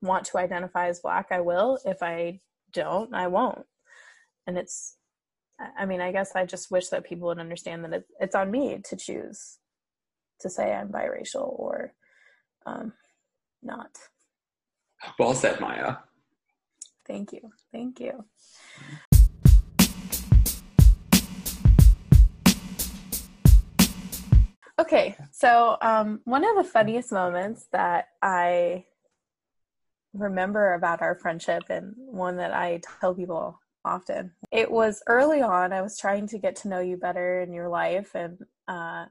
want 0.03 0.25
to 0.27 0.39
identify 0.39 0.89
as 0.89 1.01
black, 1.01 1.29
I 1.31 1.41
will. 1.41 1.79
If 1.85 2.03
I 2.03 2.41
don't, 2.73 3.13
I 3.15 3.27
won't. 3.27 3.67
And 4.47 4.57
it's, 4.59 4.97
I 5.77 5.87
mean, 5.87 6.01
I 6.01 6.13
guess 6.13 6.35
I 6.35 6.45
just 6.45 6.71
wish 6.71 6.89
that 6.89 7.05
people 7.05 7.29
would 7.29 7.39
understand 7.39 7.85
that 7.85 7.93
it's, 7.93 8.13
it's 8.21 8.35
on 8.35 8.51
me 8.51 8.81
to 8.85 8.97
choose 8.97 9.59
to 10.41 10.51
say 10.51 10.73
I'm 10.73 10.89
biracial 10.89 11.59
or 11.59 11.93
um, 12.67 12.93
not. 13.63 13.91
Well 15.19 15.35
said, 15.35 15.61
Maya. 15.61 15.97
Thank 17.07 17.33
you. 17.33 17.51
Thank 17.73 18.01
you. 18.01 18.25
Okay, 24.77 25.17
so 25.31 25.77
um, 25.83 26.21
one 26.25 26.45
of 26.45 26.57
the 26.57 26.65
funniest 26.65 27.13
moments 27.13 27.67
that 27.71 28.09
I 28.21 28.87
remember 30.13 30.75
about 30.75 31.01
our 31.01 31.15
friendship, 31.15 31.65
and 31.69 31.95
one 31.97 32.39
that 32.39 32.53
I 32.53 32.81
tell 33.01 33.15
people 33.15 33.61
often, 33.85 34.33
it 34.51 34.71
was 34.71 35.03
early 35.07 35.43
on. 35.43 35.73
I 35.73 35.83
was 35.83 35.99
trying 35.99 36.27
to 36.29 36.39
get 36.39 36.57
to 36.57 36.69
know 36.69 36.81
you 36.81 36.97
better 36.97 37.41
in 37.41 37.53
your 37.53 37.69
life, 37.69 38.15
and 38.15 38.39
uh, 38.69 39.07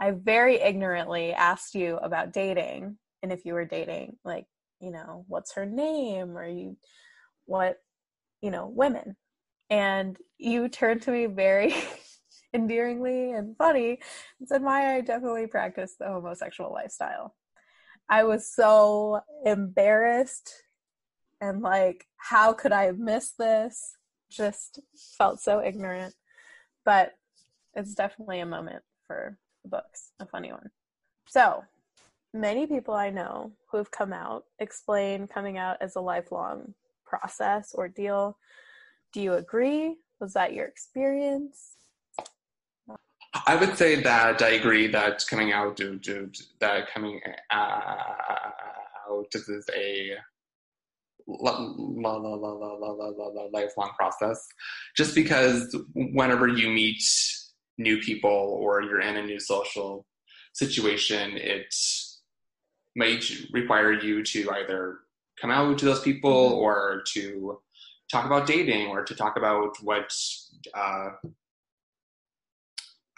I 0.00 0.10
very 0.12 0.60
ignorantly 0.60 1.32
asked 1.32 1.74
you 1.74 1.96
about 1.96 2.32
dating 2.32 2.98
and 3.22 3.32
if 3.32 3.44
you 3.44 3.54
were 3.54 3.64
dating, 3.64 4.16
like, 4.24 4.46
you 4.80 4.90
know, 4.90 5.24
what's 5.26 5.54
her 5.54 5.66
name 5.66 6.36
or 6.36 6.46
you, 6.46 6.76
what, 7.46 7.78
you 8.40 8.50
know, 8.50 8.66
women. 8.72 9.16
And 9.70 10.16
you 10.38 10.68
turned 10.68 11.02
to 11.02 11.10
me 11.10 11.26
very 11.26 11.74
endearingly 12.54 13.32
and 13.32 13.56
funny 13.56 13.98
and 14.38 14.48
said, 14.48 14.62
Maya, 14.62 14.98
I 14.98 15.00
definitely 15.00 15.48
practice 15.48 15.96
the 15.98 16.06
homosexual 16.06 16.72
lifestyle. 16.72 17.34
I 18.08 18.24
was 18.24 18.52
so 18.54 19.20
embarrassed 19.44 20.52
and 21.40 21.62
like, 21.62 22.06
how 22.16 22.52
could 22.52 22.70
I 22.70 22.84
have 22.84 22.98
missed 22.98 23.38
this? 23.38 23.96
Just 24.36 24.80
felt 25.18 25.40
so 25.40 25.62
ignorant. 25.62 26.14
But 26.84 27.12
it's 27.74 27.94
definitely 27.94 28.40
a 28.40 28.46
moment 28.46 28.82
for 29.06 29.38
books, 29.64 30.12
a 30.20 30.26
funny 30.26 30.52
one. 30.52 30.70
So, 31.28 31.64
many 32.32 32.66
people 32.66 32.94
I 32.94 33.10
know 33.10 33.52
who 33.70 33.78
have 33.78 33.90
come 33.90 34.12
out 34.12 34.44
explain 34.58 35.26
coming 35.26 35.58
out 35.58 35.78
as 35.80 35.96
a 35.96 36.00
lifelong 36.00 36.74
process 37.04 37.74
or 37.74 37.88
deal. 37.88 38.38
Do 39.12 39.20
you 39.20 39.34
agree? 39.34 39.96
Was 40.20 40.32
that 40.34 40.54
your 40.54 40.66
experience? 40.66 41.72
I 43.46 43.56
would 43.56 43.76
say 43.76 44.02
that 44.02 44.40
I 44.40 44.50
agree 44.50 44.86
that 44.88 45.24
coming 45.28 45.52
out, 45.52 45.76
that 45.76 46.86
coming 46.92 47.20
uh, 47.50 48.02
out 49.10 49.34
is 49.34 49.68
a 49.76 50.12
lifelong 53.52 53.90
process. 53.96 54.46
Just 54.96 55.14
because 55.14 55.76
whenever 55.94 56.48
you 56.48 56.68
meet 56.68 57.02
new 57.78 57.98
people 57.98 58.30
or 58.30 58.82
you're 58.82 59.00
in 59.00 59.16
a 59.16 59.22
new 59.22 59.40
social 59.40 60.06
situation, 60.54 61.36
it 61.36 61.74
might 62.94 63.24
require 63.52 63.92
you 63.92 64.22
to 64.22 64.50
either 64.52 64.98
come 65.40 65.50
out 65.50 65.78
to 65.78 65.84
those 65.84 66.00
people 66.00 66.50
mm-hmm. 66.50 66.58
or 66.58 67.02
to 67.12 67.58
talk 68.10 68.24
about 68.24 68.46
dating 68.46 68.88
or 68.88 69.04
to 69.04 69.14
talk 69.14 69.36
about 69.36 69.76
what 69.82 70.12
uh, 70.74 71.10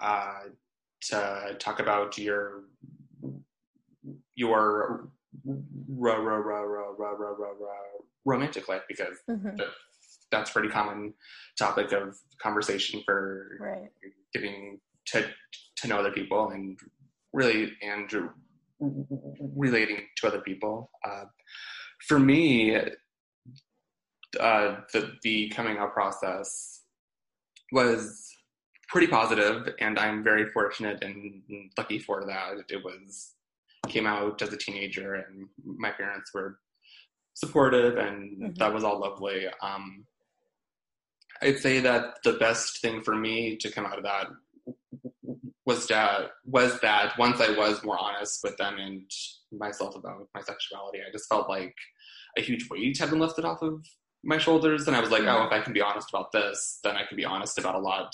uh, 0.01 0.41
to 1.03 1.57
talk 1.59 1.81
about 1.81 2.19
your 2.19 2.65
your 4.35 5.11
romantic 8.25 8.69
life 8.69 8.83
because 8.89 9.19
mm-hmm. 9.29 9.57
that's 10.31 10.51
pretty 10.51 10.69
common 10.69 11.15
topic 11.59 11.93
of 11.93 12.17
conversation 12.41 13.03
for 13.05 13.59
right 13.61 13.91
getting 14.35 14.79
to 15.07 15.27
to 15.77 15.89
know 15.89 15.99
other 15.99 16.13
people 16.13 16.51
and 16.51 16.79
really 17.33 17.73
and 17.83 18.11
relating 19.57 19.99
to 20.17 20.27
other 20.27 20.41
people. 20.41 20.91
Uh, 21.05 21.25
for 22.07 22.19
me, 22.19 22.77
uh, 24.41 24.77
the 24.93 25.13
the 25.23 25.49
coming 25.51 25.79
out 25.79 25.93
process 25.93 26.83
was 27.73 28.29
pretty 28.89 29.07
positive, 29.07 29.75
and 29.81 29.99
I'm 29.99 30.25
very 30.25 30.51
fortunate 30.51 31.03
and 31.03 31.43
lucky 31.77 31.99
for 31.99 32.25
that. 32.27 32.65
It 32.69 32.83
was 32.85 33.35
came 33.87 34.07
out 34.07 34.41
as 34.43 34.53
a 34.53 34.57
teenager, 34.57 35.15
and 35.15 35.49
my 35.65 35.91
parents 35.91 36.33
were 36.35 36.59
supportive, 37.35 37.97
and 37.97 38.33
mm-hmm. 38.33 38.53
that 38.55 38.73
was 38.73 38.85
all 38.85 39.01
lovely. 39.01 39.47
Um, 39.63 40.05
I'd 41.41 41.59
say 41.59 41.81
that 41.81 42.17
the 42.25 42.33
best 42.35 42.81
thing 42.81 43.03
for 43.03 43.15
me 43.15 43.57
to 43.57 43.71
come 43.71 43.87
out 43.87 43.99
of 43.99 44.05
that 44.05 44.27
was 45.65 45.87
that 45.87 46.31
was 46.45 46.81
that 46.81 47.17
once 47.19 47.41
I 47.41 47.51
was 47.51 47.85
more 47.85 47.99
honest 47.99 48.41
with 48.43 48.57
them 48.57 48.79
and 48.79 49.09
myself 49.53 49.95
about 49.95 50.27
my 50.35 50.41
sexuality, 50.41 50.99
I 51.07 51.13
just 51.13 51.29
felt 51.29 51.49
like 51.49 51.75
a 52.37 52.41
huge 52.41 52.69
weight 52.71 52.99
had 52.99 53.11
been 53.11 53.21
lifted 53.21 53.45
off 53.45 53.63
of 53.63 53.85
my 54.25 54.39
shoulders, 54.39 54.89
and 54.89 54.97
I 54.97 55.01
was 55.01 55.11
like, 55.11 55.23
oh, 55.23 55.45
if 55.45 55.53
I 55.53 55.61
can 55.61 55.73
be 55.73 55.81
honest 55.81 56.09
about 56.11 56.33
this, 56.33 56.81
then 56.83 56.97
I 56.97 57.05
can 57.07 57.17
be 57.17 57.25
honest 57.25 57.59
about 57.59 57.77
a 57.77 57.81
lot 57.81 58.13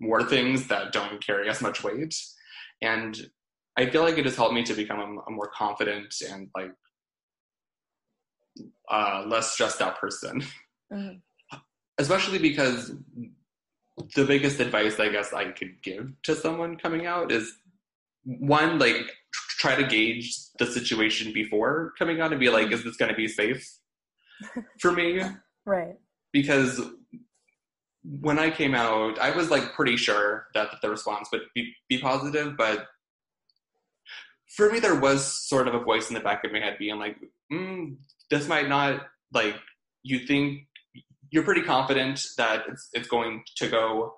more 0.00 0.24
things 0.24 0.66
that 0.66 0.92
don't 0.92 1.24
carry 1.24 1.48
as 1.48 1.62
much 1.62 1.84
weight, 1.84 2.14
and 2.80 3.16
I 3.76 3.88
feel 3.88 4.02
like 4.02 4.18
it 4.18 4.24
has 4.24 4.36
helped 4.36 4.54
me 4.54 4.62
to 4.64 4.74
become 4.74 5.00
a, 5.00 5.20
a 5.28 5.30
more 5.30 5.50
confident 5.54 6.14
and 6.30 6.48
like 6.56 6.72
uh, 8.90 9.24
less 9.26 9.52
stressed 9.52 9.80
out 9.80 9.98
person. 9.98 10.44
Mm-hmm. 10.92 11.58
Especially 11.98 12.38
because 12.38 12.92
the 14.14 14.24
biggest 14.24 14.60
advice 14.60 14.98
I 14.98 15.08
guess 15.08 15.32
I 15.32 15.50
could 15.50 15.82
give 15.82 16.12
to 16.24 16.34
someone 16.34 16.76
coming 16.76 17.06
out 17.06 17.30
is 17.30 17.52
one, 18.24 18.78
like 18.78 19.10
try 19.58 19.74
to 19.74 19.84
gauge 19.84 20.34
the 20.58 20.66
situation 20.66 21.32
before 21.32 21.92
coming 21.98 22.20
out 22.20 22.32
and 22.32 22.40
be 22.40 22.50
like, 22.50 22.72
is 22.72 22.84
this 22.84 22.96
going 22.96 23.10
to 23.10 23.16
be 23.16 23.28
safe 23.28 23.66
for 24.80 24.92
me? 24.92 25.22
right. 25.64 25.96
Because 26.32 26.80
when 28.04 28.38
I 28.38 28.50
came 28.50 28.74
out, 28.74 29.18
I 29.18 29.30
was 29.30 29.50
like 29.50 29.74
pretty 29.74 29.96
sure 29.96 30.46
that 30.54 30.70
the 30.82 30.90
response 30.90 31.28
would 31.30 31.42
be, 31.54 31.72
be 31.88 31.98
positive, 31.98 32.56
but 32.56 32.86
for 34.56 34.70
me, 34.70 34.80
there 34.80 34.98
was 34.98 35.24
sort 35.24 35.66
of 35.66 35.74
a 35.74 35.80
voice 35.80 36.08
in 36.08 36.14
the 36.14 36.20
back 36.20 36.44
of 36.44 36.52
my 36.52 36.60
head 36.60 36.76
being 36.78 36.98
like, 36.98 37.16
mm, 37.50 37.96
this 38.30 38.46
might 38.48 38.68
not, 38.68 39.06
like, 39.32 39.56
you 40.02 40.26
think 40.26 40.66
you're 41.30 41.44
pretty 41.44 41.62
confident 41.62 42.22
that 42.36 42.64
it's, 42.68 42.88
it's 42.92 43.08
going 43.08 43.42
to 43.56 43.68
go 43.68 44.14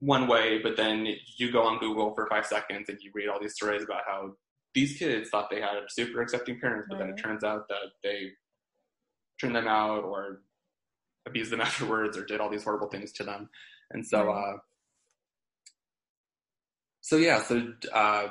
one 0.00 0.26
way, 0.26 0.58
but 0.58 0.76
then 0.76 1.06
you 1.36 1.52
go 1.52 1.62
on 1.62 1.78
Google 1.78 2.14
for 2.14 2.26
five 2.28 2.46
seconds 2.46 2.88
and 2.88 2.98
you 3.00 3.12
read 3.14 3.28
all 3.28 3.40
these 3.40 3.54
stories 3.54 3.84
about 3.84 4.02
how 4.06 4.32
these 4.74 4.98
kids 4.98 5.28
thought 5.28 5.50
they 5.50 5.60
had 5.60 5.78
super 5.88 6.20
accepting 6.20 6.58
parents, 6.58 6.86
but 6.88 6.98
right. 6.98 7.06
then 7.06 7.14
it 7.16 7.22
turns 7.22 7.44
out 7.44 7.68
that 7.68 7.92
they 8.02 8.30
turned 9.40 9.54
them 9.54 9.68
out 9.68 10.04
or 10.04 10.40
abused 11.26 11.52
them 11.52 11.60
afterwards 11.68 12.16
or 12.16 12.24
did 12.24 12.40
all 12.40 12.50
these 12.50 12.64
horrible 12.64 12.88
things 12.88 13.12
to 13.12 13.24
them. 13.24 13.48
And 13.92 14.04
so, 14.04 14.26
right. 14.26 14.54
uh, 14.54 14.56
so 17.02 17.16
yeah, 17.16 17.42
so, 17.42 17.72
uh, 17.92 18.28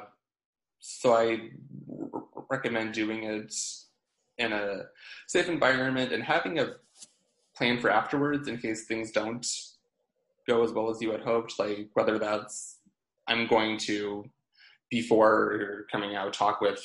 so 0.80 1.16
I 1.16 1.50
recommend 2.50 2.94
doing 2.94 3.24
it 3.24 3.54
in 4.38 4.54
a 4.54 4.84
safe 5.28 5.50
environment 5.50 6.14
and 6.14 6.24
having 6.24 6.60
a 6.60 6.76
plan 7.56 7.80
for 7.80 7.90
afterwards 7.90 8.48
in 8.48 8.58
case 8.58 8.86
things 8.86 9.12
don't 9.12 9.46
go 10.48 10.64
as 10.64 10.72
well 10.72 10.90
as 10.90 11.02
you 11.02 11.12
had 11.12 11.22
hoped. 11.22 11.60
Like 11.60 11.90
whether 11.94 12.18
that's 12.18 12.78
I'm 13.28 13.48
going 13.48 13.78
to 13.80 14.26
before 14.90 15.86
coming 15.92 16.16
out 16.16 16.34
talk 16.34 16.62
with 16.62 16.82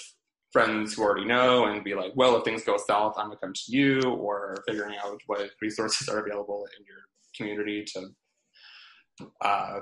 friends 0.52 0.94
who 0.94 1.02
already 1.02 1.24
know 1.24 1.66
and 1.66 1.82
be 1.82 1.94
like, 1.94 2.12
well, 2.14 2.36
if 2.36 2.44
things 2.44 2.62
go 2.62 2.76
south, 2.76 3.14
I'm 3.16 3.26
gonna 3.26 3.38
come 3.38 3.52
to 3.52 3.62
you, 3.66 4.00
or 4.02 4.62
figuring 4.68 4.96
out 5.04 5.20
what 5.26 5.50
resources 5.60 6.08
are 6.08 6.18
available 6.18 6.68
in 6.78 6.84
your 6.84 6.98
community 7.36 7.84
to 7.84 9.26
uh, 9.40 9.80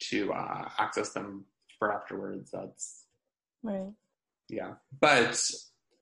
to 0.00 0.32
uh, 0.32 0.68
access 0.78 1.12
them 1.12 1.44
for 1.78 1.92
afterwards. 1.92 2.50
That's 2.50 3.04
right. 3.62 3.92
Yeah, 4.48 4.74
but 5.00 5.40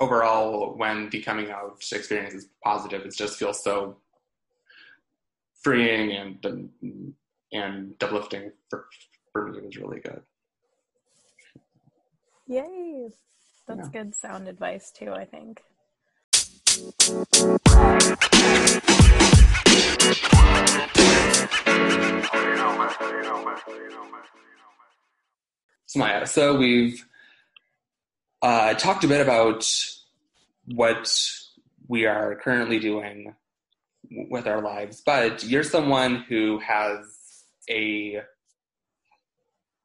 overall, 0.00 0.76
when 0.76 1.10
the 1.10 1.20
coming 1.22 1.50
out 1.50 1.82
experience 1.92 2.34
is 2.34 2.48
positive, 2.62 3.02
it 3.04 3.14
just 3.14 3.38
feels 3.38 3.62
so 3.62 3.98
freeing 5.62 6.12
and 6.12 6.70
and 7.52 7.94
uplifting 8.02 8.52
for 8.70 8.86
for 9.32 9.48
me. 9.48 9.58
It 9.58 9.64
was 9.64 9.76
really 9.76 10.00
good. 10.00 10.22
Yay! 12.46 13.08
That's 13.66 13.88
yeah. 13.92 14.02
good 14.02 14.14
sound 14.14 14.48
advice 14.48 14.92
too. 14.92 15.12
I 15.12 15.24
think. 15.24 15.60
So 25.88 26.00
Maya, 26.00 26.26
so 26.26 26.56
we've 26.56 27.06
uh, 28.42 28.74
talked 28.74 29.04
a 29.04 29.08
bit 29.08 29.20
about 29.20 29.72
what 30.64 31.08
we 31.86 32.06
are 32.06 32.34
currently 32.34 32.80
doing 32.80 33.36
with 34.10 34.48
our 34.48 34.60
lives, 34.60 35.00
but 35.06 35.44
you're 35.44 35.62
someone 35.62 36.24
who 36.28 36.58
has 36.58 37.44
a 37.70 38.20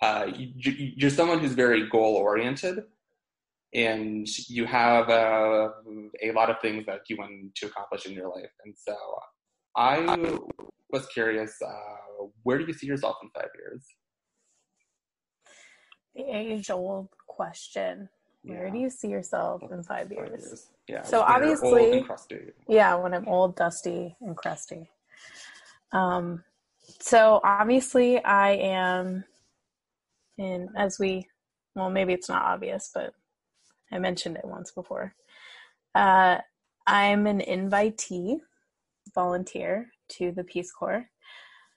uh, 0.01 0.31
you're 0.35 1.11
someone 1.11 1.37
who's 1.37 1.53
very 1.53 1.87
goal 1.87 2.15
oriented 2.15 2.79
and 3.71 4.27
you 4.49 4.65
have 4.65 5.07
uh, 5.07 5.69
a 6.23 6.31
lot 6.33 6.49
of 6.49 6.59
things 6.61 6.87
that 6.87 7.01
you 7.09 7.17
want 7.17 7.53
to 7.53 7.67
accomplish 7.67 8.07
in 8.07 8.13
your 8.13 8.29
life. 8.29 8.49
And 8.65 8.73
so 8.75 8.97
I 9.75 10.39
was 10.89 11.05
curious, 11.13 11.55
uh, 11.61 12.25
where 12.41 12.57
do 12.57 12.65
you 12.65 12.73
see 12.73 12.87
yourself 12.87 13.17
in 13.21 13.29
five 13.35 13.49
years? 13.55 13.85
The 16.15 16.23
age 16.23 16.69
old 16.69 17.09
question. 17.27 18.09
Where 18.43 18.65
yeah. 18.65 18.71
do 18.71 18.79
you 18.79 18.89
see 18.89 19.07
yourself 19.07 19.61
in 19.71 19.83
five 19.83 20.11
years? 20.11 20.29
Five 20.29 20.39
years. 20.39 20.67
Yeah. 20.87 21.03
So 21.03 21.21
obviously, 21.21 22.03
yeah, 22.67 22.95
when 22.95 23.13
I'm 23.13 23.27
old, 23.27 23.55
dusty, 23.55 24.15
and 24.19 24.35
crusty. 24.35 24.89
Um, 25.91 26.43
so 26.99 27.39
obviously, 27.43 28.23
I 28.23 28.51
am 28.53 29.23
in 30.37 30.69
as 30.75 30.97
we, 30.99 31.27
well, 31.75 31.89
maybe 31.89 32.13
it's 32.13 32.29
not 32.29 32.41
obvious, 32.41 32.89
but 32.93 33.13
I 33.91 33.99
mentioned 33.99 34.37
it 34.37 34.45
once 34.45 34.71
before. 34.71 35.13
Uh, 35.93 36.37
I'm 36.87 37.27
an 37.27 37.41
invitee, 37.41 38.39
volunteer 39.13 39.91
to 40.09 40.31
the 40.31 40.43
Peace 40.43 40.71
Corps. 40.71 41.09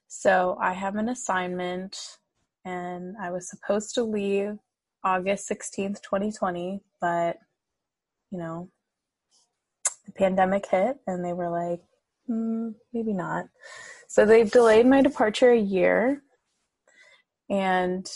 So 0.08 0.56
I 0.60 0.72
have 0.72 0.96
an 0.96 1.08
assignment, 1.08 2.18
and 2.64 3.16
I 3.20 3.31
was 3.31 3.48
supposed 3.48 3.94
to 3.94 4.05
leave 4.05 4.59
August 5.05 5.48
16th, 5.50 6.00
2020, 6.03 6.81
but 7.00 7.37
you 8.31 8.38
know, 8.38 8.70
the 10.07 10.12
pandemic 10.12 10.66
hit 10.66 10.96
and 11.07 11.24
they 11.24 11.33
were 11.33 11.50
like, 11.50 11.81
mm, 12.29 12.74
maybe 12.92 13.12
not. 13.12 13.46
So 14.09 14.24
they've 14.24 14.50
delayed 14.50 14.87
my 14.87 15.03
departure 15.03 15.50
a 15.50 15.59
year. 15.59 16.22
And 17.50 18.11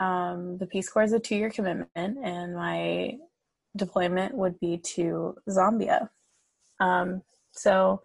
um, 0.00 0.58
the 0.58 0.66
Peace 0.66 0.88
Corps 0.88 1.02
is 1.02 1.12
a 1.12 1.18
two 1.18 1.36
year 1.36 1.50
commitment, 1.50 2.18
and 2.22 2.54
my 2.54 3.18
deployment 3.76 4.34
would 4.34 4.58
be 4.60 4.78
to 4.94 5.36
Zambia. 5.48 6.08
Um, 6.80 7.22
so 7.52 8.02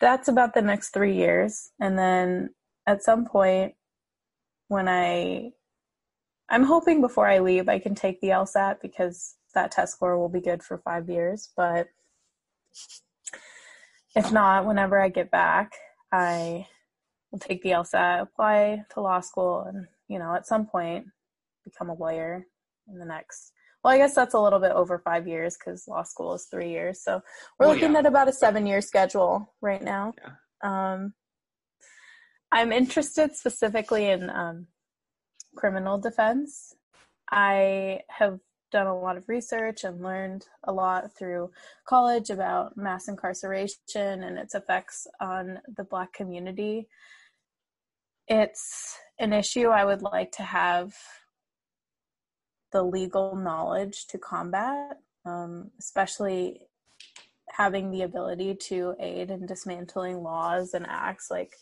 that's 0.00 0.28
about 0.28 0.54
the 0.54 0.62
next 0.62 0.90
three 0.90 1.16
years. 1.16 1.70
And 1.80 1.98
then 1.98 2.50
at 2.86 3.02
some 3.02 3.24
point, 3.24 3.74
when 4.68 4.88
I 4.88 5.50
I'm 6.50 6.64
hoping 6.64 7.00
before 7.00 7.26
I 7.26 7.40
leave 7.40 7.68
I 7.68 7.78
can 7.78 7.94
take 7.94 8.20
the 8.20 8.28
LSAT 8.28 8.80
because 8.80 9.34
that 9.54 9.70
test 9.70 9.94
score 9.94 10.18
will 10.18 10.28
be 10.28 10.40
good 10.40 10.62
for 10.62 10.78
five 10.78 11.08
years. 11.08 11.50
But 11.56 11.88
if 14.14 14.32
not, 14.32 14.66
whenever 14.66 15.00
I 15.00 15.08
get 15.08 15.30
back, 15.30 15.72
I 16.12 16.66
will 17.30 17.38
take 17.38 17.62
the 17.62 17.70
LSAT, 17.70 18.22
apply 18.22 18.84
to 18.94 19.00
law 19.00 19.20
school, 19.20 19.62
and 19.62 19.86
you 20.08 20.18
know, 20.18 20.34
at 20.34 20.46
some 20.46 20.66
point, 20.66 21.06
become 21.64 21.90
a 21.90 21.94
lawyer 21.94 22.46
in 22.88 22.98
the 22.98 23.04
next. 23.04 23.52
Well, 23.84 23.94
I 23.94 23.98
guess 23.98 24.14
that's 24.14 24.34
a 24.34 24.40
little 24.40 24.58
bit 24.58 24.72
over 24.72 24.98
five 24.98 25.28
years 25.28 25.56
because 25.56 25.86
law 25.86 26.02
school 26.02 26.34
is 26.34 26.46
three 26.50 26.70
years. 26.70 27.02
So 27.02 27.20
we're 27.58 27.66
well, 27.66 27.74
looking 27.74 27.92
yeah. 27.92 28.00
at 28.00 28.06
about 28.06 28.28
a 28.28 28.32
seven-year 28.32 28.80
schedule 28.80 29.54
right 29.60 29.82
now. 29.82 30.14
Yeah. 30.18 30.94
Um, 30.94 31.14
I'm 32.50 32.72
interested 32.72 33.36
specifically 33.36 34.06
in 34.06 34.30
um, 34.30 34.66
criminal 35.54 35.98
defense. 35.98 36.74
I 37.30 38.00
have 38.08 38.40
done 38.70 38.86
a 38.86 38.98
lot 38.98 39.16
of 39.16 39.28
research 39.28 39.84
and 39.84 40.02
learned 40.02 40.46
a 40.64 40.72
lot 40.72 41.16
through 41.16 41.50
college 41.86 42.30
about 42.30 42.76
mass 42.76 43.08
incarceration 43.08 44.22
and 44.22 44.38
its 44.38 44.54
effects 44.54 45.06
on 45.20 45.58
the 45.76 45.84
Black 45.84 46.12
community. 46.12 46.88
It's 48.26 48.98
an 49.18 49.32
issue 49.32 49.68
I 49.68 49.84
would 49.84 50.02
like 50.02 50.32
to 50.32 50.42
have 50.42 50.94
the 52.72 52.82
legal 52.82 53.34
knowledge 53.36 54.06
to 54.08 54.18
combat, 54.18 54.98
um, 55.24 55.70
especially 55.78 56.68
having 57.50 57.90
the 57.90 58.02
ability 58.02 58.54
to 58.54 58.94
aid 59.00 59.30
in 59.30 59.46
dismantling 59.46 60.22
laws 60.22 60.74
and 60.74 60.86
acts 60.86 61.30
like 61.30 61.54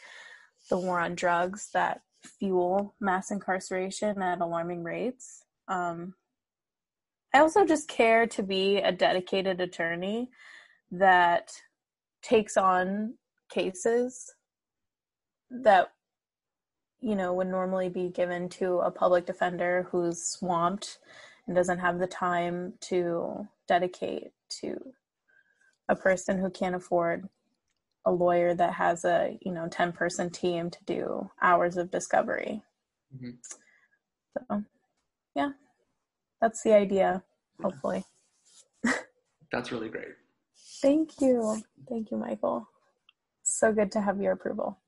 the 0.69 0.79
war 0.79 1.01
on 1.01 1.15
drugs 1.15 1.71
that 1.75 2.01
fuel 2.39 2.95
mass 3.01 3.31
incarceration 3.31 4.21
at 4.21 4.41
alarming 4.41 4.83
rates. 4.83 5.45
Um, 5.69 6.15
I 7.35 7.41
also 7.41 7.65
just 7.65 7.89
care 7.89 8.27
to 8.29 8.43
be 8.43 8.79
a 8.79 8.93
dedicated 8.93 9.61
attorney 9.61 10.31
that 10.91 11.51
takes 12.23 12.57
on 12.57 13.15
cases 13.51 14.35
that 15.51 15.91
you 17.01 17.15
know, 17.15 17.33
would 17.35 17.49
normally 17.49 17.89
be 17.89 18.09
given 18.09 18.49
to 18.49 18.79
a 18.79 18.91
public 18.91 19.27
defender 19.27 19.87
who's 19.91 20.25
swamped 20.25 20.99
and 21.47 21.55
doesn't 21.55 21.79
have 21.79 21.99
the 21.99 22.07
time 22.07 22.73
to 22.81 23.47
dedicate 23.69 24.33
to 24.49 24.77
a 25.89 25.95
person 25.95 26.39
who 26.39 26.51
can't 26.51 26.75
afford 26.75 27.29
a 28.07 28.11
lawyer 28.11 28.55
that 28.55 28.73
has 28.75 29.05
a 29.05 29.39
you 29.43 29.53
know 29.53 29.69
10 29.69 29.93
person 29.93 30.31
team 30.31 30.71
to 30.71 30.79
do 30.87 31.31
hours 31.43 31.77
of 31.77 31.91
discovery 31.91 32.63
Mhm. 33.15 33.37
so 34.39 34.65
yeah 35.35 35.51
that's 36.41 36.63
the 36.63 36.73
idea 36.73 37.23
hopefully 37.63 38.05
That's 39.53 39.71
really 39.73 39.89
great. 39.89 40.15
thank 40.83 41.21
you 41.21 41.63
thank 41.89 42.11
you 42.11 42.17
michael 42.17 42.69
so 43.43 43.73
good 43.73 43.93
to 43.93 44.01
have 44.01 44.21
your 44.21 44.33
approval 44.33 44.79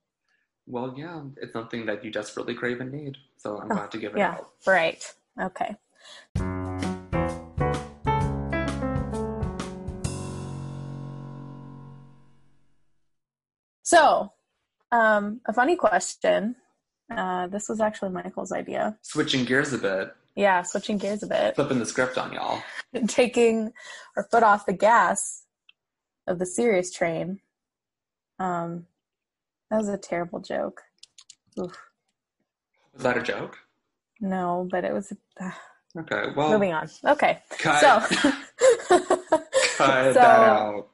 Well, 0.70 0.92
yeah, 0.98 1.22
it's 1.40 1.54
something 1.54 1.86
that 1.86 2.04
you 2.04 2.10
desperately 2.10 2.54
crave 2.54 2.80
and 2.82 2.92
need. 2.92 3.16
So 3.38 3.56
I'm 3.56 3.70
Oh, 3.70 3.74
glad 3.76 3.90
to 3.92 3.98
give 3.98 4.12
it 4.14 4.18
yeah 4.18 4.34
out. 4.36 4.50
right 4.66 5.14
okay 5.40 5.76
so 13.88 14.30
um 14.92 15.40
a 15.46 15.52
funny 15.52 15.74
question 15.76 16.54
uh 17.16 17.46
this 17.46 17.68
was 17.70 17.80
actually 17.80 18.10
michael's 18.10 18.52
idea 18.52 18.98
Switching 19.00 19.46
gears 19.46 19.72
a 19.72 19.78
bit, 19.78 20.14
yeah 20.36 20.62
switching 20.62 20.98
gears 20.98 21.22
a 21.22 21.26
bit 21.26 21.54
flipping 21.54 21.78
the 21.78 21.86
script 21.86 22.18
on 22.18 22.32
y'all. 22.34 22.62
taking 23.06 23.72
our 24.14 24.24
foot 24.30 24.42
off 24.42 24.66
the 24.66 24.74
gas 24.74 25.44
of 26.26 26.38
the 26.38 26.44
serious 26.44 26.92
train 26.92 27.40
um 28.38 28.84
that 29.70 29.78
was 29.78 29.88
a 29.88 29.96
terrible 29.96 30.40
joke 30.40 30.82
Oof. 31.58 31.76
Was 32.92 33.02
that 33.04 33.16
a 33.16 33.22
joke? 33.22 33.56
no 34.20 34.68
but 34.70 34.84
it 34.84 34.92
was 34.92 35.12
uh, 35.40 35.50
Okay, 35.98 36.24
well, 36.36 36.50
moving 36.50 36.74
on 36.74 36.86
okay 37.06 37.40
cut, 37.58 37.80
so 37.80 38.30
cut 38.88 39.08
so- 39.78 40.12
that 40.12 40.40
out. 40.40 40.88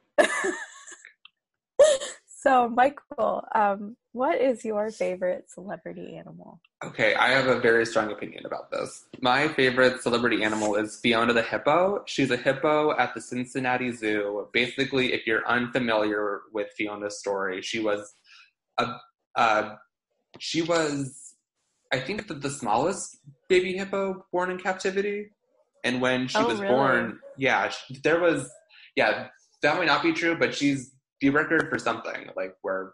So 2.45 2.69
michael 2.69 3.43
um 3.55 3.95
what 4.11 4.39
is 4.39 4.63
your 4.63 4.89
favorite 4.91 5.49
celebrity 5.49 6.15
animal 6.15 6.59
Okay, 6.83 7.15
I 7.15 7.29
have 7.29 7.47
a 7.47 7.59
very 7.59 7.85
strong 7.85 8.11
opinion 8.11 8.45
about 8.45 8.69
this. 8.69 9.05
My 9.19 9.47
favorite 9.47 10.01
celebrity 10.03 10.43
animal 10.43 10.75
is 10.75 10.99
Fiona 10.99 11.33
the 11.33 11.41
hippo. 11.41 12.03
She's 12.05 12.29
a 12.29 12.37
hippo 12.37 12.95
at 12.97 13.15
the 13.15 13.21
Cincinnati 13.21 13.91
Zoo. 13.91 14.47
Basically, 14.53 15.13
if 15.13 15.25
you're 15.25 15.47
unfamiliar 15.47 16.41
with 16.53 16.67
Fiona's 16.77 17.17
story, 17.17 17.61
she 17.63 17.79
was 17.79 18.13
a 18.77 18.97
uh, 19.35 19.75
she 20.37 20.61
was 20.61 21.35
I 21.91 21.99
think 21.99 22.27
the, 22.27 22.35
the 22.35 22.49
smallest 22.51 23.17
baby 23.47 23.73
hippo 23.77 24.25
born 24.31 24.51
in 24.51 24.59
captivity. 24.59 25.31
And 25.83 26.01
when 26.01 26.27
she 26.27 26.39
Oh, 26.39 26.47
was 26.47 26.59
really? 26.59 26.73
born, 26.75 27.19
yeah, 27.37 27.71
there 28.03 28.19
was 28.19 28.51
yeah, 28.95 29.27
that 29.63 29.77
might 29.77 29.87
not 29.87 30.03
be 30.03 30.13
true, 30.13 30.37
but 30.37 30.53
she's 30.53 30.91
the 31.21 31.29
record 31.29 31.69
for 31.69 31.79
something 31.79 32.29
like 32.35 32.55
where 32.61 32.93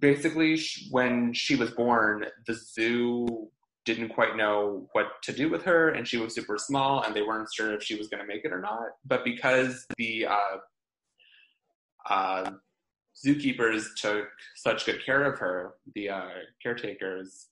basically 0.00 0.60
when 0.90 1.32
she 1.32 1.54
was 1.56 1.70
born 1.70 2.26
the 2.46 2.54
zoo 2.54 3.48
didn't 3.86 4.08
quite 4.08 4.36
know 4.36 4.88
what 4.92 5.06
to 5.22 5.32
do 5.32 5.48
with 5.48 5.62
her 5.62 5.90
and 5.90 6.06
she 6.06 6.18
was 6.18 6.34
super 6.34 6.58
small 6.58 7.02
and 7.02 7.14
they 7.14 7.22
weren't 7.22 7.48
sure 7.54 7.72
if 7.72 7.82
she 7.82 7.94
was 7.94 8.08
going 8.08 8.20
to 8.20 8.26
make 8.26 8.44
it 8.44 8.52
or 8.52 8.60
not. 8.60 8.88
But 9.06 9.24
because 9.24 9.86
the 9.96 10.26
uh, 10.26 10.56
uh, 12.10 12.50
zookeepers 13.24 13.84
took 13.96 14.26
such 14.56 14.84
good 14.84 15.06
care 15.06 15.22
of 15.22 15.38
her 15.38 15.74
the 15.94 16.10
uh, 16.10 16.28
caretakers 16.62 17.46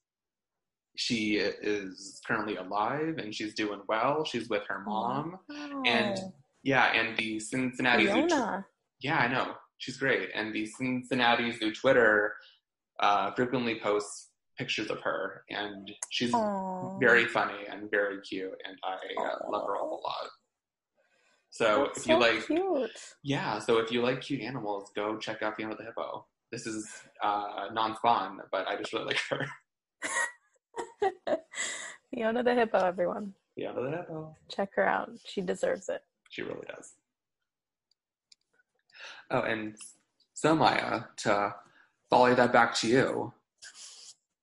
she 0.96 1.37
is 1.37 2.20
currently 2.27 2.57
alive 2.57 3.18
and 3.18 3.35
she's 3.35 3.55
doing 3.55 3.81
well. 3.88 4.24
She's 4.24 4.48
with 4.48 4.62
her 4.68 4.81
mom. 4.81 5.38
And 5.87 6.18
Oh, 6.18 6.33
yeah 6.62 6.92
and 6.92 7.16
the 7.16 7.40
cincinnati 7.40 8.07
zoo 8.07 8.29
Fiona. 8.29 8.66
Yeah, 9.05 9.19
I 9.19 9.29
know. 9.29 9.53
She's 9.77 9.99
great. 9.99 10.31
And 10.35 10.55
the 10.55 10.64
Cincinnati 10.64 11.53
Zoo 11.53 11.73
Twitter 11.75 12.33
uh, 13.01 13.33
frequently 13.33 13.79
posts 13.79 14.31
pictures 14.59 14.90
of 14.90 15.01
her, 15.01 15.45
and 15.51 15.90
she's 16.11 16.33
Aw. 16.33 16.99
very 16.99 17.27
funny 17.27 17.67
and 17.71 17.90
very 17.90 18.21
cute, 18.23 18.55
and 18.67 18.79
I 18.83 19.23
uh, 19.23 19.51
love 19.51 19.67
her 19.67 19.75
a 19.75 19.85
lot. 19.85 20.29
So 21.51 21.85
That's 21.87 21.99
if 21.99 22.07
you 22.09 22.14
so 22.14 22.19
like, 22.19 22.47
cute. 22.47 22.90
yeah, 23.23 23.59
so 23.59 23.79
if 23.79 23.93
you 23.93 24.01
like 24.01 24.23
cute 24.23 24.40
animals, 24.40 24.90
go 24.97 25.19
check 25.19 25.43
out 25.43 25.57
Fiona 25.57 25.77
the 25.77 25.85
Hippo. 25.85 26.25
This 26.51 26.67
is 26.67 26.88
uh, 27.23 27.67
non-spawn, 27.73 28.38
but 28.51 28.67
I 28.67 28.77
just 28.77 28.93
really 28.93 29.07
like 29.07 29.21
her. 29.29 29.47
Fiona 32.14 32.43
the 32.43 32.55
hippo, 32.55 32.79
everyone. 32.79 33.35
Fiona 33.55 33.83
the 33.83 33.97
Hippo. 33.99 34.37
Check 34.49 34.71
her 34.77 34.87
out. 34.87 35.11
She 35.27 35.43
deserves 35.43 35.88
it. 35.88 36.03
She 36.31 36.43
really 36.43 36.67
does. 36.75 36.93
Oh, 39.31 39.41
and 39.41 39.77
so 40.35 40.55
Maya, 40.55 41.03
to 41.19 41.55
volley 42.11 42.35
that 42.35 42.53
back 42.53 42.75
to 42.77 42.89
you, 42.89 43.33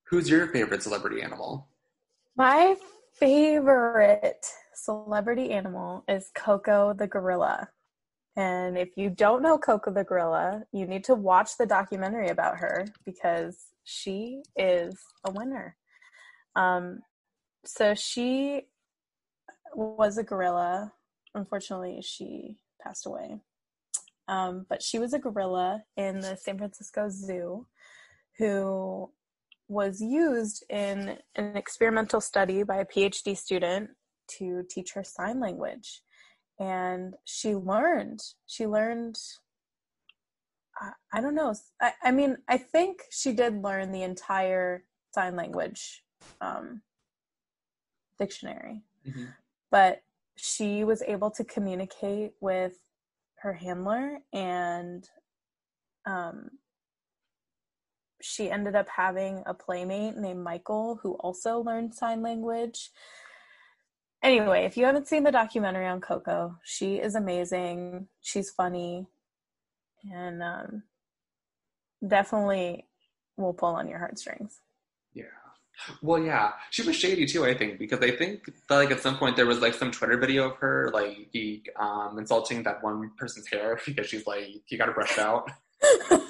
who's 0.09 0.29
your 0.29 0.47
favorite 0.47 0.83
celebrity 0.83 1.21
animal? 1.21 1.67
My 2.35 2.75
favorite 3.13 4.45
celebrity 4.73 5.51
animal 5.51 6.03
is 6.07 6.31
Koko 6.35 6.93
the 6.93 7.07
gorilla. 7.07 7.69
And 8.35 8.77
if 8.77 8.89
you 8.95 9.09
don't 9.09 9.41
know 9.41 9.57
Koko 9.57 9.91
the 9.91 10.03
gorilla, 10.03 10.63
you 10.71 10.85
need 10.87 11.03
to 11.05 11.15
watch 11.15 11.57
the 11.57 11.65
documentary 11.65 12.29
about 12.29 12.57
her 12.57 12.87
because 13.05 13.57
she 13.83 14.41
is 14.55 14.95
a 15.25 15.31
winner. 15.31 15.75
Um, 16.55 17.01
so 17.65 17.93
she 17.93 18.67
was 19.75 20.17
a 20.17 20.23
gorilla. 20.23 20.93
Unfortunately, 21.35 22.01
she 22.01 22.57
passed 22.81 23.05
away. 23.05 23.41
Um, 24.31 24.65
but 24.69 24.81
she 24.81 24.97
was 24.97 25.13
a 25.13 25.19
gorilla 25.19 25.83
in 25.97 26.21
the 26.21 26.37
San 26.37 26.57
Francisco 26.57 27.09
Zoo 27.09 27.67
who 28.37 29.11
was 29.67 30.01
used 30.01 30.63
in 30.69 31.17
an 31.35 31.57
experimental 31.57 32.21
study 32.21 32.63
by 32.63 32.77
a 32.77 32.85
PhD 32.85 33.37
student 33.37 33.89
to 34.37 34.63
teach 34.69 34.93
her 34.93 35.03
sign 35.03 35.41
language. 35.41 36.01
And 36.59 37.15
she 37.25 37.55
learned, 37.55 38.21
she 38.47 38.65
learned, 38.65 39.19
I, 40.79 40.91
I 41.13 41.21
don't 41.21 41.35
know, 41.35 41.53
I, 41.81 41.91
I 42.01 42.11
mean, 42.11 42.37
I 42.47 42.57
think 42.57 43.01
she 43.11 43.33
did 43.33 43.61
learn 43.61 43.91
the 43.91 44.03
entire 44.03 44.85
sign 45.13 45.35
language 45.35 46.03
um, 46.39 46.81
dictionary, 48.17 48.83
Mhm. 49.05 49.33
but 49.71 50.03
she 50.37 50.85
was 50.85 51.01
able 51.01 51.31
to 51.31 51.43
communicate 51.43 52.33
with 52.39 52.77
her 53.41 53.53
handler 53.53 54.19
and 54.33 55.07
um, 56.05 56.49
she 58.21 58.51
ended 58.51 58.75
up 58.75 58.87
having 58.87 59.43
a 59.45 59.53
playmate 59.53 60.17
named 60.17 60.43
Michael 60.43 60.99
who 61.01 61.13
also 61.13 61.59
learned 61.59 61.95
sign 61.95 62.21
language. 62.21 62.91
Anyway, 64.23 64.65
if 64.65 64.77
you 64.77 64.85
haven't 64.85 65.07
seen 65.07 65.23
the 65.23 65.31
documentary 65.31 65.87
on 65.87 66.01
Koko, 66.01 66.55
she 66.63 66.97
is 66.97 67.15
amazing. 67.15 68.07
She's 68.21 68.51
funny 68.51 69.07
and 70.11 70.43
um, 70.43 70.83
definitely 72.07 72.85
will 73.37 73.53
pull 73.53 73.73
on 73.75 73.87
your 73.87 73.99
heartstrings. 73.99 74.59
Well, 76.01 76.21
yeah, 76.21 76.51
she 76.69 76.83
was 76.83 76.95
shady 76.95 77.25
too. 77.25 77.45
I 77.45 77.53
think 77.53 77.79
because 77.79 77.99
I 77.99 78.11
think 78.11 78.45
that, 78.67 78.75
like 78.75 78.91
at 78.91 79.01
some 79.01 79.17
point 79.17 79.35
there 79.35 79.45
was 79.45 79.59
like 79.59 79.73
some 79.73 79.91
Twitter 79.91 80.17
video 80.17 80.49
of 80.49 80.57
her 80.57 80.89
like 80.93 81.29
he, 81.31 81.63
um, 81.79 82.17
insulting 82.17 82.63
that 82.63 82.83
one 82.83 83.11
person's 83.17 83.47
hair 83.47 83.79
because 83.85 84.07
she's 84.07 84.27
like 84.27 84.47
you 84.69 84.77
got 84.77 84.85
to 84.87 84.91
brush 84.91 85.11
it 85.13 85.19
out. 85.19 85.49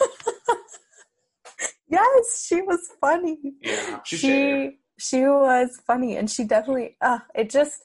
yes, 1.89 2.45
she 2.47 2.61
was 2.61 2.89
funny. 2.99 3.37
Yeah, 3.61 4.01
shady. 4.03 4.21
she 4.21 4.77
she 5.01 5.21
was 5.23 5.81
funny 5.85 6.15
and 6.15 6.29
she 6.29 6.43
definitely 6.43 6.95
uh 7.01 7.19
it 7.33 7.49
just 7.49 7.81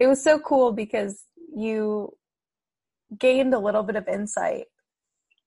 it 0.00 0.08
was 0.08 0.22
so 0.22 0.40
cool 0.40 0.72
because 0.72 1.24
you 1.54 2.12
gained 3.16 3.54
a 3.54 3.58
little 3.58 3.82
bit 3.82 3.96
of 3.96 4.08
insight 4.08 4.66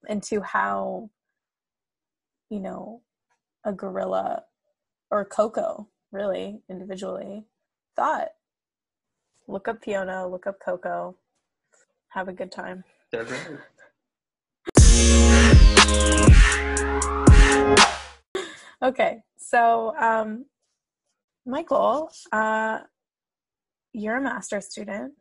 into 0.08 0.40
how 0.40 1.10
you 2.50 2.60
know 2.60 3.02
a 3.64 3.72
gorilla 3.72 4.42
or 5.12 5.26
Koko 5.26 5.86
really 6.10 6.62
individually. 6.70 7.44
Thought. 7.94 8.28
Look 9.46 9.68
up 9.68 9.84
fiona 9.84 10.26
look 10.26 10.46
up 10.46 10.58
Koko. 10.58 11.16
Have 12.08 12.28
a 12.28 12.32
good 12.32 12.50
time. 12.50 12.82
They're 13.12 13.24
great. 13.24 13.58
okay 18.82 19.22
so 19.36 19.94
um 19.96 20.44
michael 21.46 22.10
uh 22.32 22.80
you're 23.92 24.16
a 24.16 24.20
master's 24.20 24.66
student. 24.66 25.12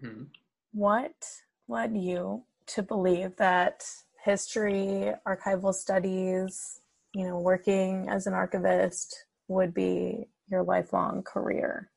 Hmm 0.00 0.24
what 0.72 1.26
led 1.66 1.96
you 1.96 2.44
to 2.66 2.82
believe 2.82 3.34
that 3.36 3.84
history 4.24 5.12
archival 5.26 5.74
studies 5.74 6.80
you 7.14 7.26
know 7.26 7.38
working 7.38 8.08
as 8.08 8.26
an 8.26 8.34
archivist 8.34 9.24
would 9.50 9.74
be 9.74 10.28
your 10.48 10.62
lifelong 10.62 11.22
career? 11.22 11.90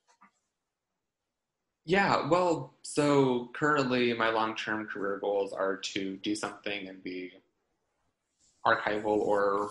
Yeah, 1.86 2.28
well, 2.28 2.74
so 2.82 3.52
currently 3.54 4.14
my 4.14 4.30
long 4.30 4.56
term 4.56 4.88
career 4.88 5.20
goals 5.20 5.54
are 5.54 5.78
to 5.78 6.18
do 6.18 6.34
something 6.34 6.88
in 6.88 6.98
the 7.04 7.32
archival 8.66 9.18
or 9.20 9.70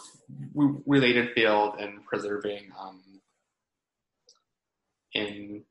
related 0.55 1.33
field 1.33 1.77
and 1.81 2.05
preserving 2.05 2.71
um, 2.79 3.01
in 5.15 5.63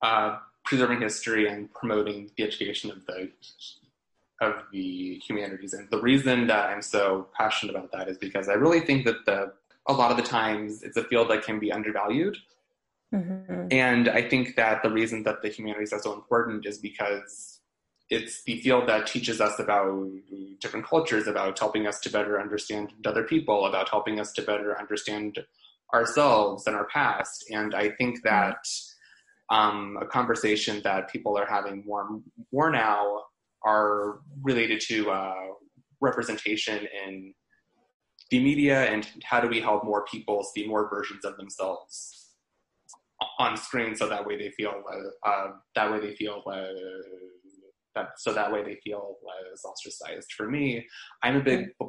uh, 0.00 0.38
preserving 0.64 1.00
history 1.00 1.48
and 1.48 1.72
promoting 1.74 2.30
the 2.36 2.44
education 2.44 2.90
of 2.90 3.04
the 3.06 3.30
of 4.40 4.62
the 4.72 5.20
humanities. 5.26 5.74
And 5.74 5.88
the 5.90 6.00
reason 6.00 6.46
that 6.46 6.70
I'm 6.70 6.82
so 6.82 7.28
passionate 7.36 7.74
about 7.74 7.92
that 7.92 8.08
is 8.08 8.18
because 8.18 8.48
I 8.48 8.54
really 8.54 8.80
think 8.80 9.04
that 9.04 9.26
the 9.26 9.52
a 9.86 9.92
lot 9.92 10.10
of 10.10 10.16
the 10.16 10.22
times 10.22 10.82
it's 10.82 10.96
a 10.96 11.04
field 11.04 11.28
that 11.30 11.42
can 11.42 11.58
be 11.58 11.70
undervalued. 11.70 12.36
Mm-hmm. 13.14 13.68
And 13.70 14.08
I 14.08 14.28
think 14.28 14.56
that 14.56 14.82
the 14.82 14.90
reason 14.90 15.22
that 15.24 15.42
the 15.42 15.48
humanities 15.48 15.92
are 15.92 16.00
so 16.00 16.12
important 16.12 16.66
is 16.66 16.78
because 16.78 17.60
it's 18.10 18.42
the 18.44 18.60
field 18.60 18.88
that 18.88 19.06
teaches 19.06 19.40
us 19.40 19.58
about 19.58 20.08
different 20.60 20.86
cultures, 20.86 21.26
about 21.26 21.58
helping 21.58 21.86
us 21.86 22.00
to 22.00 22.10
better 22.10 22.40
understand 22.40 22.92
other 23.04 23.22
people, 23.24 23.66
about 23.66 23.88
helping 23.88 24.20
us 24.20 24.32
to 24.32 24.42
better 24.42 24.78
understand 24.78 25.38
ourselves 25.92 26.66
and 26.66 26.76
our 26.76 26.86
past. 26.86 27.44
And 27.50 27.74
I 27.74 27.90
think 27.90 28.18
mm-hmm. 28.18 28.28
that 28.28 28.66
um, 29.50 29.98
a 30.00 30.06
conversation 30.06 30.80
that 30.84 31.10
people 31.10 31.36
are 31.38 31.46
having 31.46 31.84
more 31.86 32.20
more 32.52 32.70
now 32.70 33.22
are 33.64 34.20
related 34.42 34.80
to 34.88 35.10
uh, 35.10 35.46
representation 36.00 36.86
in 37.06 37.34
the 38.30 38.42
media 38.42 38.84
and 38.84 39.08
how 39.22 39.40
do 39.40 39.48
we 39.48 39.60
help 39.60 39.84
more 39.84 40.04
people 40.06 40.42
see 40.42 40.66
more 40.66 40.88
versions 40.88 41.24
of 41.24 41.36
themselves 41.36 42.30
on 43.38 43.56
screen 43.56 43.94
so 43.94 44.08
that 44.08 44.26
way 44.26 44.36
they 44.36 44.50
feel 44.50 44.82
uh, 44.92 45.28
uh, 45.28 45.52
that 45.74 45.90
way 45.90 46.00
they 46.00 46.14
feel 46.14 46.42
uh, 46.46 46.66
that 47.94 48.08
so 48.16 48.32
that 48.32 48.52
way 48.52 48.62
they 48.62 48.78
feel 48.82 49.16
less 49.24 49.64
ostracized. 49.64 50.32
For 50.32 50.48
me 50.48 50.86
i'm 51.22 51.36
a 51.36 51.42
big 51.42 51.66
b- 51.78 51.86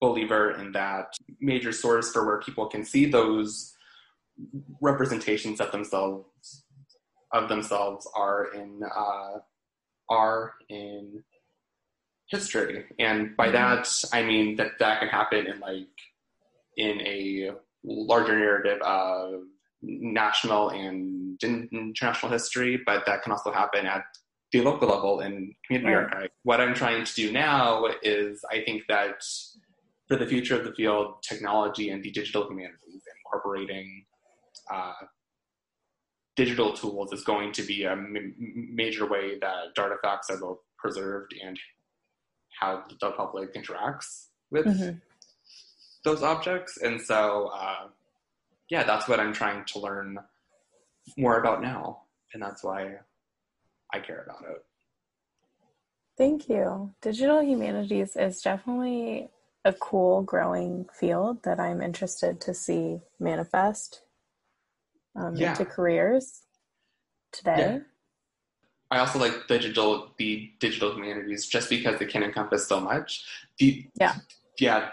believer 0.00 0.52
in 0.52 0.72
that 0.72 1.06
major 1.40 1.72
source 1.72 2.12
for 2.12 2.26
where 2.26 2.40
people 2.40 2.66
can 2.66 2.84
see 2.84 3.06
those 3.06 3.74
representations 4.80 5.60
of 5.60 5.72
themselves 5.72 6.64
of 7.32 7.48
themselves 7.48 8.08
are 8.14 8.52
in 8.54 8.80
uh, 8.84 9.38
are 10.10 10.54
in 10.68 11.22
history. 12.34 12.84
And 12.98 13.36
by 13.36 13.46
mm-hmm. 13.46 13.54
that, 13.54 13.88
I 14.12 14.22
mean 14.22 14.56
that 14.56 14.72
that 14.78 15.00
can 15.00 15.08
happen 15.08 15.46
in 15.46 15.60
like 15.60 15.86
in 16.76 17.00
a 17.00 17.50
larger 17.84 18.38
narrative 18.38 18.80
of 18.82 19.42
national 19.82 20.70
and 20.70 21.42
international 21.42 22.32
history, 22.32 22.80
but 22.84 23.04
that 23.06 23.22
can 23.22 23.32
also 23.32 23.52
happen 23.52 23.86
at 23.86 24.04
the 24.52 24.60
local 24.60 24.88
level 24.88 25.20
in 25.20 25.54
community 25.66 25.94
right. 25.94 26.04
archive. 26.04 26.30
What 26.42 26.60
I'm 26.60 26.74
trying 26.74 27.04
to 27.04 27.14
do 27.14 27.32
now 27.32 27.86
is 28.02 28.44
I 28.50 28.62
think 28.64 28.82
that 28.88 29.22
for 30.08 30.16
the 30.16 30.26
future 30.26 30.56
of 30.56 30.64
the 30.64 30.72
field, 30.72 31.22
technology 31.22 31.90
and 31.90 32.02
the 32.02 32.10
digital 32.10 32.46
humanities, 32.48 33.02
incorporating 33.24 34.04
uh, 34.72 34.92
digital 36.36 36.72
tools 36.72 37.12
is 37.12 37.24
going 37.24 37.52
to 37.52 37.62
be 37.62 37.84
a 37.84 37.92
m- 37.92 38.34
major 38.72 39.08
way 39.08 39.38
that 39.40 39.78
artifacts 39.78 40.30
are 40.30 40.38
both 40.38 40.58
preserved 40.78 41.34
and 41.44 41.58
how 42.58 42.84
the 43.00 43.10
public 43.10 43.54
interacts 43.54 44.26
with 44.50 44.66
mm-hmm. 44.66 44.98
those 46.04 46.22
objects. 46.22 46.78
And 46.78 47.00
so, 47.00 47.50
uh, 47.54 47.88
yeah, 48.70 48.84
that's 48.84 49.08
what 49.08 49.20
I'm 49.20 49.32
trying 49.32 49.64
to 49.66 49.78
learn 49.78 50.18
more 51.16 51.38
about 51.38 51.62
now. 51.62 52.02
And 52.32 52.42
that's 52.42 52.64
why 52.64 52.94
I 53.92 54.00
care 54.00 54.24
about 54.26 54.44
it. 54.50 54.64
Thank 56.16 56.48
you. 56.48 56.94
Digital 57.02 57.42
humanities 57.42 58.16
is 58.16 58.40
definitely 58.40 59.28
a 59.64 59.72
cool 59.72 60.22
growing 60.22 60.86
field 60.92 61.42
that 61.42 61.58
I'm 61.58 61.80
interested 61.80 62.40
to 62.42 62.54
see 62.54 63.00
manifest 63.18 64.02
um, 65.16 65.36
yeah. 65.36 65.50
into 65.50 65.64
careers 65.64 66.42
today. 67.32 67.56
Yeah. 67.58 67.78
I 68.94 69.00
also 69.00 69.18
like 69.18 69.46
digital 69.48 70.10
the 70.18 70.50
digital 70.60 70.94
humanities 70.94 71.46
just 71.46 71.68
because 71.70 72.00
it 72.00 72.08
can 72.08 72.22
encompass 72.22 72.66
so 72.66 72.80
much. 72.80 73.24
The 73.58 73.86
yeah 74.00 74.16
yeah 74.58 74.90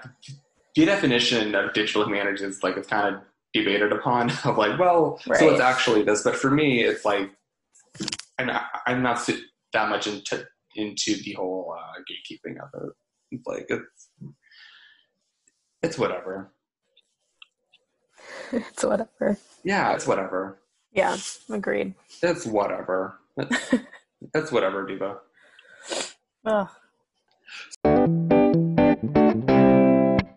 the 0.75 0.85
definition 0.85 1.55
of 1.55 1.73
digital 1.73 2.05
humanities 2.05 2.41
is 2.41 2.63
like 2.63 2.77
it's 2.77 2.87
kind 2.87 3.15
of 3.15 3.21
debated 3.53 3.91
upon 3.91 4.31
of 4.45 4.57
like 4.57 4.79
well 4.79 5.19
right. 5.27 5.39
so 5.39 5.49
it's 5.51 5.61
actually 5.61 6.03
this 6.03 6.23
but 6.23 6.35
for 6.35 6.49
me 6.49 6.83
it's 6.83 7.03
like 7.03 7.29
I'm 8.39 8.47
not, 8.47 8.63
I'm 8.87 9.03
not 9.03 9.29
that 9.73 9.89
much 9.89 10.07
into 10.07 10.45
into 10.75 11.21
the 11.23 11.33
whole 11.33 11.75
uh, 11.77 11.99
gatekeeping 12.09 12.57
of 12.61 12.69
it. 12.81 12.93
It's 13.31 13.47
like 13.47 13.65
it's 13.69 14.09
it's 15.83 15.97
whatever. 15.97 16.51
it's 18.51 18.83
whatever. 18.83 19.37
Yeah, 19.63 19.93
it's 19.93 20.07
whatever. 20.07 20.59
Yeah, 20.91 21.17
agreed. 21.49 21.93
It's 22.21 22.45
whatever. 22.45 23.19
It's, 23.37 24.51
whatever, 24.51 24.85
Diva. 24.85 25.17
Oh. 26.45 26.69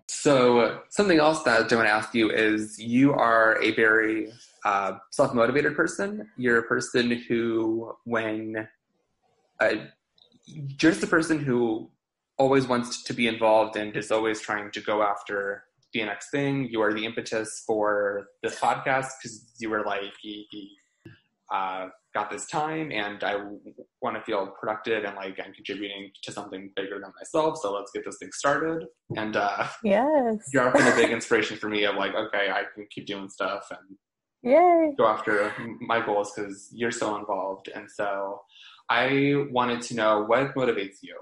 So, 0.09 0.80
something 0.88 1.18
else 1.18 1.42
that 1.42 1.70
I 1.72 1.76
want 1.76 1.87
to 1.87 1.92
ask 1.92 2.14
you 2.14 2.30
is 2.30 2.78
you 2.78 3.12
are 3.12 3.61
a 3.62 3.72
very 3.72 4.33
uh, 4.64 4.92
self 5.11 5.35
motivated 5.35 5.76
person. 5.76 6.30
You're 6.37 6.59
a 6.59 6.62
person 6.62 7.11
who, 7.28 7.94
when 8.04 8.66
uh, 9.61 9.74
you're 10.46 10.66
just 10.76 11.02
a 11.02 11.07
person 11.07 11.38
who 11.38 11.90
always 12.38 12.66
wants 12.66 13.02
to 13.04 13.12
be 13.12 13.28
involved 13.28 13.76
and 13.76 13.96
is 13.96 14.11
always 14.11 14.40
trying 14.40 14.70
to 14.72 14.80
go 14.80 15.02
after 15.02 15.64
the 15.92 16.04
next 16.04 16.30
thing. 16.30 16.68
You 16.70 16.83
are 16.83 16.92
the 16.92 17.04
impetus 17.04 17.62
for 17.66 18.26
this 18.42 18.59
podcast 18.59 19.11
because 19.22 19.52
you 19.59 19.70
were 19.70 19.85
like, 19.85 20.12
uh, 21.52 21.88
got 22.14 22.31
this 22.31 22.46
time 22.46 22.92
and 22.92 23.22
I 23.24 23.37
want 24.00 24.16
to 24.16 24.22
feel 24.22 24.55
productive 24.61 25.05
and 25.05 25.16
like 25.16 25.38
I'm 25.44 25.53
contributing 25.53 26.11
to 26.22 26.33
something 26.33 26.70
bigger 26.77 27.00
than 27.00 27.12
myself. 27.18 27.59
So 27.61 27.72
let's 27.72 27.90
get 27.92 28.05
this 28.05 28.18
thing 28.18 28.31
started. 28.33 28.87
And 29.16 29.37
uh, 29.37 29.66
yes, 29.83 30.37
you're 30.53 30.70
been 30.70 30.87
a 30.87 30.94
big 30.94 31.11
inspiration 31.18 31.57
for 31.57 31.68
me 31.68 31.85
of 31.85 31.96
like, 31.96 32.14
okay, 32.14 32.50
I 32.50 32.62
can 32.74 32.87
keep 32.90 33.07
doing 33.07 33.29
stuff 33.29 33.66
and 33.70 33.96
Yay. 34.53 34.92
go 34.96 35.07
after 35.07 35.53
my 35.81 36.05
goals 36.05 36.33
because 36.35 36.68
you're 36.72 36.92
so 36.92 37.16
involved. 37.16 37.68
And 37.74 37.90
so 37.90 38.42
I 38.88 39.46
wanted 39.50 39.83
to 39.83 39.96
know 39.96 40.24
what 40.24 40.55
motivates 40.55 40.98
you. 41.03 41.18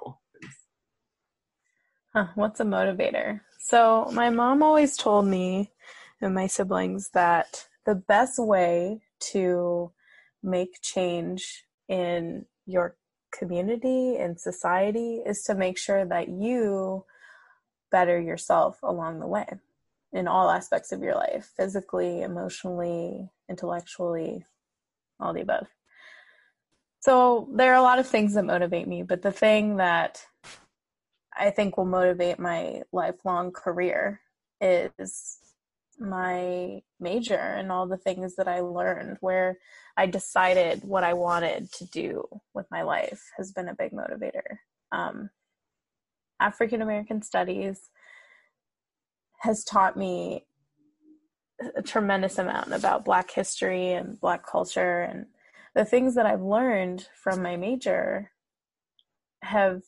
Huh, 2.12 2.26
what's 2.35 2.61
a 2.61 2.64
motivator? 2.64 3.40
So, 3.59 4.11
my 4.12 4.28
mom 4.28 4.62
always 4.62 4.98
told 4.98 5.24
me 5.26 5.70
and 6.20 6.35
my 6.35 6.46
siblings 6.46 7.09
that 7.14 7.66
the 7.87 7.94
best 7.94 8.38
way 8.38 9.00
to 9.31 9.90
make 10.42 10.81
change 10.83 11.64
in 11.88 12.46
your 12.66 12.96
community 13.33 14.16
and 14.16 14.38
society 14.38 15.22
is 15.24 15.42
to 15.44 15.55
make 15.55 15.78
sure 15.78 16.05
that 16.05 16.28
you 16.28 17.05
better 17.90 18.20
yourself 18.20 18.78
along 18.83 19.20
the 19.20 19.26
way 19.26 19.46
in 20.12 20.28
all 20.28 20.50
aspects 20.50 20.92
of 20.92 21.02
your 21.02 21.14
life 21.14 21.50
physically, 21.57 22.22
emotionally, 22.22 23.31
intellectually, 23.48 24.44
all 25.18 25.33
the 25.33 25.40
above. 25.40 25.66
So, 27.00 27.48
there 27.52 27.72
are 27.72 27.78
a 27.78 27.83
lot 27.83 27.98
of 27.98 28.07
things 28.07 28.35
that 28.35 28.44
motivate 28.44 28.87
me, 28.87 29.02
but 29.02 29.22
the 29.22 29.33
thing 29.33 29.78
that 29.78 30.24
I 31.37 31.50
think 31.50 31.76
will 31.76 31.87
motivate 31.87 32.38
my 32.38 32.83
lifelong 32.92 33.50
career 33.52 34.20
is 34.61 35.38
my 35.98 36.81
major 37.00 37.35
and 37.35 37.70
all 37.70 37.87
the 37.87 37.96
things 37.96 38.37
that 38.37 38.48
I 38.48 38.61
learned 38.61 39.18
where 39.20 39.59
I 39.96 40.07
decided 40.07 40.83
what 40.85 41.05
I 41.05 41.12
wanted 41.12 41.70
to 41.72 41.87
do 41.87 42.24
with 42.55 42.66
my 42.70 42.83
life 42.83 43.22
has 43.37 43.52
been 43.52 43.68
a 43.68 43.74
big 43.74 43.92
motivator. 43.92 44.59
Um, 44.90 45.31
African 46.40 46.83
American 46.83 47.22
studies 47.22 47.90
has 49.40 49.64
taught 49.64 49.96
me 49.96 50.46
a 51.76 51.83
tremendous 51.83 52.38
amount 52.38 52.72
about 52.72 53.05
Black 53.05 53.31
history 53.31 53.92
and 53.92 54.20
Black 54.20 54.46
culture. 54.46 55.02
And 55.02 55.26
the 55.74 55.85
things 55.85 56.14
that 56.14 56.26
I've 56.26 56.42
learned 56.42 57.09
from 57.22 57.42
my 57.42 57.57
major 57.57 58.33
have 59.42 59.83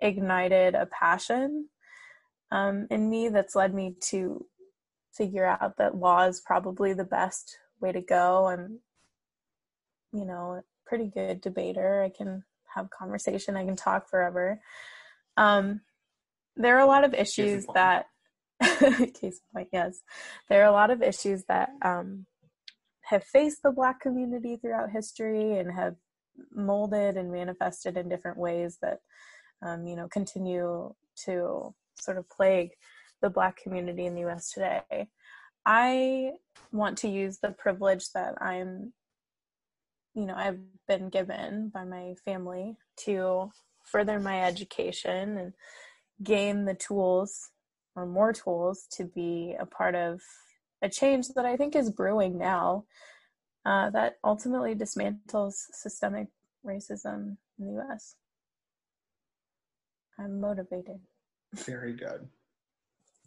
ignited 0.00 0.74
a 0.74 0.86
passion 0.86 1.68
um, 2.50 2.86
in 2.90 3.10
me 3.10 3.28
that's 3.28 3.54
led 3.56 3.74
me 3.74 3.96
to 4.10 4.46
figure 5.16 5.44
out 5.44 5.76
that 5.78 5.96
law 5.96 6.24
is 6.24 6.40
probably 6.40 6.92
the 6.92 7.04
best 7.04 7.58
way 7.80 7.92
to 7.92 8.00
go. 8.00 8.46
I'm, 8.46 8.80
you 10.12 10.24
know, 10.24 10.58
a 10.58 10.62
pretty 10.86 11.08
good 11.08 11.40
debater. 11.40 12.02
I 12.02 12.10
can 12.10 12.44
have 12.74 12.90
conversation. 12.90 13.56
I 13.56 13.64
can 13.64 13.76
talk 13.76 14.08
forever. 14.08 14.60
Um, 15.36 15.80
there 16.56 16.76
are 16.76 16.84
a 16.84 16.86
lot 16.86 17.04
of 17.04 17.14
issues 17.14 17.66
that 17.74 18.06
Case 18.62 19.22
in 19.22 19.30
point, 19.52 19.68
yes. 19.72 20.02
There 20.48 20.62
are 20.62 20.68
a 20.68 20.72
lot 20.72 20.90
of 20.90 21.02
issues 21.02 21.44
that 21.44 21.70
um, 21.82 22.26
have 23.02 23.24
faced 23.24 23.62
the 23.62 23.70
Black 23.70 24.00
community 24.00 24.56
throughout 24.56 24.90
history 24.90 25.58
and 25.58 25.70
have 25.72 25.96
molded 26.54 27.16
and 27.16 27.30
manifested 27.30 27.96
in 27.96 28.08
different 28.08 28.38
ways 28.38 28.78
that, 28.80 29.00
um, 29.62 29.86
you 29.86 29.96
know, 29.96 30.08
continue 30.08 30.94
to 31.24 31.74
sort 31.96 32.16
of 32.16 32.28
plague 32.28 32.70
the 33.22 33.30
Black 33.30 33.56
community 33.56 34.06
in 34.06 34.14
the 34.14 34.26
US 34.26 34.52
today. 34.52 35.08
I 35.64 36.32
want 36.72 36.98
to 36.98 37.08
use 37.08 37.38
the 37.38 37.50
privilege 37.50 38.12
that 38.12 38.40
I'm, 38.40 38.92
you 40.14 40.26
know, 40.26 40.34
I've 40.36 40.60
been 40.86 41.08
given 41.08 41.70
by 41.74 41.84
my 41.84 42.14
family 42.24 42.76
to 43.04 43.50
further 43.84 44.20
my 44.20 44.44
education 44.44 45.36
and 45.38 45.52
gain 46.22 46.64
the 46.64 46.74
tools 46.74 47.50
or 47.94 48.06
more 48.06 48.32
tools 48.32 48.86
to 48.92 49.04
be 49.04 49.56
a 49.58 49.66
part 49.66 49.94
of 49.94 50.20
a 50.82 50.88
change 50.88 51.28
that 51.28 51.46
I 51.46 51.56
think 51.56 51.74
is 51.74 51.90
brewing 51.90 52.38
now 52.38 52.84
uh, 53.64 53.90
that 53.90 54.18
ultimately 54.22 54.74
dismantles 54.74 55.54
systemic 55.72 56.28
racism 56.64 57.36
in 57.58 57.66
the 57.66 57.82
US. 57.82 58.14
I'm 60.18 60.40
motivated. 60.40 61.00
Very 61.54 61.92
good. 61.92 62.28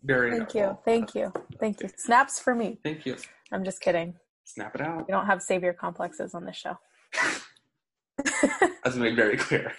Very 0.03 0.31
Thank 0.31 0.55
you. 0.55 0.77
Thank 0.85 1.15
you. 1.15 1.33
Thank 1.59 1.81
you. 1.81 1.89
Snaps 1.97 2.39
for 2.39 2.55
me. 2.55 2.79
Thank 2.83 3.05
you. 3.05 3.17
I'm 3.51 3.63
just 3.63 3.81
kidding. 3.81 4.15
Snap 4.45 4.75
it 4.75 4.81
out. 4.81 5.07
We 5.07 5.11
don't 5.11 5.25
have 5.25 5.41
savior 5.41 5.73
complexes 5.73 6.33
on 6.33 6.45
this 6.45 6.55
show. 6.55 6.77
As 8.85 8.95
made 8.95 9.15
very 9.15 9.37
clear. 9.37 9.73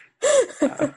Uh, 0.63 0.89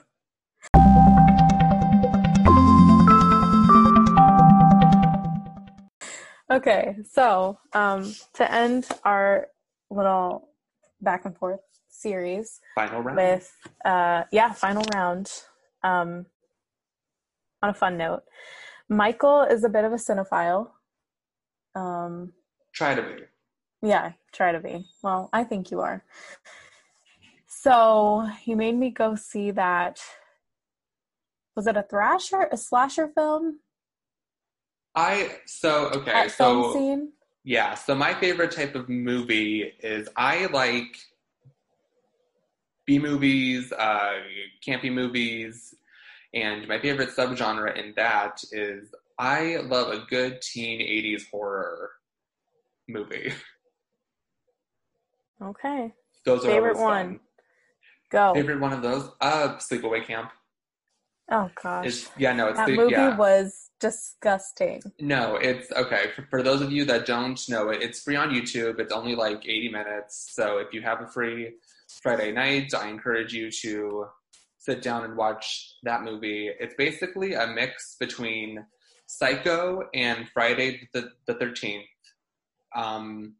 Okay, 6.52 6.98
so 7.10 7.58
um, 7.74 8.14
to 8.34 8.52
end 8.52 8.88
our 9.04 9.48
little 9.90 10.50
back 11.02 11.26
and 11.26 11.36
forth 11.36 11.62
series 11.90 12.60
final 12.76 13.02
round. 13.02 13.18
with, 13.18 13.52
uh, 13.86 14.24
yeah, 14.32 14.52
final 14.54 14.84
round. 14.94 15.32
Um, 15.84 16.28
on 17.64 17.70
a 17.70 17.74
fun 17.74 17.98
note, 17.98 18.24
Michael 18.98 19.42
is 19.44 19.64
a 19.64 19.70
bit 19.70 19.84
of 19.86 19.92
a 19.92 19.96
cinephile. 19.98 20.70
Um, 21.76 22.34
Try 22.74 22.96
to 22.96 23.02
be. 23.02 23.24
yeah, 23.88 24.14
try 24.32 24.52
to 24.52 24.60
be. 24.60 24.86
Well, 25.02 25.30
I 25.34 25.44
think 25.44 25.72
you 25.72 25.82
are. 25.82 26.04
So 27.48 28.28
you 28.46 28.56
made 28.56 28.76
me 28.76 28.90
go 28.90 29.16
see 29.16 29.52
that. 29.52 30.00
Was 31.56 31.68
it 31.68 31.78
a 31.78 31.84
thrasher, 31.84 32.48
a 32.52 32.58
slasher 32.58 33.08
film? 33.08 33.60
I 34.96 35.38
so 35.46 35.88
okay. 35.96 36.12
At 36.12 36.32
film 36.32 36.64
So 36.64 36.74
scene? 36.74 37.12
yeah. 37.44 37.74
So 37.76 37.96
my 37.96 38.14
favorite 38.14 38.52
type 38.52 38.76
of 38.76 38.90
movie 38.90 39.72
is 39.82 40.08
I 40.16 40.48
like 40.48 40.96
B 42.86 43.00
movies, 43.00 43.72
uh, 43.72 44.14
campy 44.68 44.92
movies, 44.92 45.74
and 46.34 46.68
my 46.68 46.80
favorite 46.80 47.10
subgenre 47.10 47.78
in 47.78 47.94
that 47.96 48.42
is 48.52 48.94
I 49.18 49.58
love 49.58 49.90
a 49.90 50.06
good 50.10 50.42
teen 50.42 50.80
'80s 50.80 51.30
horror 51.30 51.92
movie. 52.88 53.34
Okay. 55.42 55.94
Those 56.26 56.46
are 56.46 56.50
Favorite 56.50 56.78
always 56.78 56.78
fun. 56.78 57.08
one. 57.08 57.20
Go. 58.12 58.34
Favorite 58.34 58.60
one 58.60 58.74
of 58.74 58.82
those? 58.82 59.10
Uh, 59.20 59.58
Sleepaway 59.58 60.06
Camp. 60.06 60.32
Oh 61.32 61.50
gosh. 61.62 61.86
Is 61.86 62.10
yeah, 62.18 62.34
no, 62.34 62.48
it's 62.48 62.58
that 62.58 62.68
the, 62.68 62.76
movie 62.76 62.92
yeah. 62.92 63.16
was 63.16 63.70
disgusting. 63.80 64.82
No, 65.00 65.36
it's 65.36 65.72
okay. 65.72 66.12
For, 66.16 66.28
for 66.30 66.44
those 66.44 66.62
of 66.62 66.72
you 66.72 66.86
that 66.86 67.06
don't 67.06 67.40
know 67.50 67.70
it, 67.70 67.82
it's 67.82 68.02
free 68.04 68.16
on 68.16 68.30
YouTube. 68.30 68.80
It's 68.80 68.92
only 68.92 69.16
like 69.16 69.46
80 69.46 69.70
minutes. 69.70 70.32
So 70.34 70.58
if 70.58 70.74
you 70.74 70.82
have 70.82 71.02
a 71.02 71.08
free 71.08 71.54
Friday 72.02 72.32
night, 72.32 72.74
I 72.74 72.90
encourage 72.90 73.34
you 73.34 73.50
to 73.52 74.06
sit 74.64 74.82
down 74.82 75.04
and 75.04 75.18
watch 75.18 75.76
that 75.84 76.04
movie. 76.04 76.50
It's 76.60 76.76
basically 76.78 77.34
a 77.34 77.48
mix 77.48 77.98
between 78.00 78.66
Psycho 79.08 79.84
and 79.94 80.28
Friday 80.30 80.88
the, 80.94 81.12
the 81.28 81.36
13th. 81.36 81.84
Um, 82.76 83.36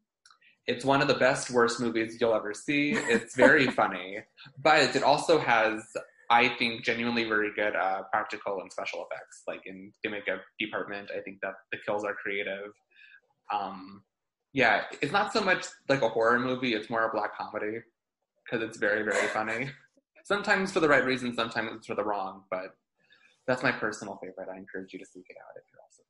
it's 0.66 0.84
one 0.84 1.00
of 1.00 1.08
the 1.08 1.14
best, 1.14 1.50
worst 1.50 1.80
movies 1.80 2.18
you'll 2.20 2.34
ever 2.34 2.52
see. 2.52 2.92
It's 2.92 3.34
very 3.34 3.66
funny, 3.80 4.18
but 4.62 4.94
it 4.94 5.02
also 5.02 5.38
has 5.38 5.82
I 6.30 6.48
think 6.48 6.84
genuinely 6.84 7.24
very 7.24 7.52
good 7.54 7.76
uh, 7.76 8.02
practical 8.10 8.60
and 8.60 8.72
special 8.72 9.06
effects. 9.10 9.42
Like 9.46 9.60
in 9.66 9.92
the 10.02 10.10
makeup 10.10 10.40
department, 10.58 11.10
I 11.16 11.20
think 11.20 11.38
that 11.42 11.54
the 11.70 11.78
kills 11.84 12.04
are 12.04 12.14
creative. 12.14 12.72
Um, 13.52 14.02
yeah, 14.52 14.84
it's 15.02 15.12
not 15.12 15.32
so 15.32 15.42
much 15.42 15.66
like 15.88 16.02
a 16.02 16.08
horror 16.08 16.38
movie; 16.38 16.74
it's 16.74 16.88
more 16.88 17.06
a 17.06 17.12
black 17.12 17.36
comedy 17.36 17.78
because 18.44 18.66
it's 18.66 18.78
very 18.78 19.02
very 19.02 19.26
funny. 19.28 19.70
Sometimes 20.24 20.72
for 20.72 20.80
the 20.80 20.88
right 20.88 21.04
reason, 21.04 21.34
sometimes 21.34 21.70
it's 21.76 21.86
for 21.86 21.94
the 21.94 22.04
wrong. 22.04 22.42
But 22.50 22.74
that's 23.46 23.62
my 23.62 23.72
personal 23.72 24.18
favorite. 24.22 24.48
I 24.52 24.58
encourage 24.58 24.92
you 24.92 24.98
to 24.98 25.06
seek 25.06 25.26
it 25.28 25.36
out 25.38 25.52
if 25.56 25.64
you're 25.72 25.80
also 25.82 26.02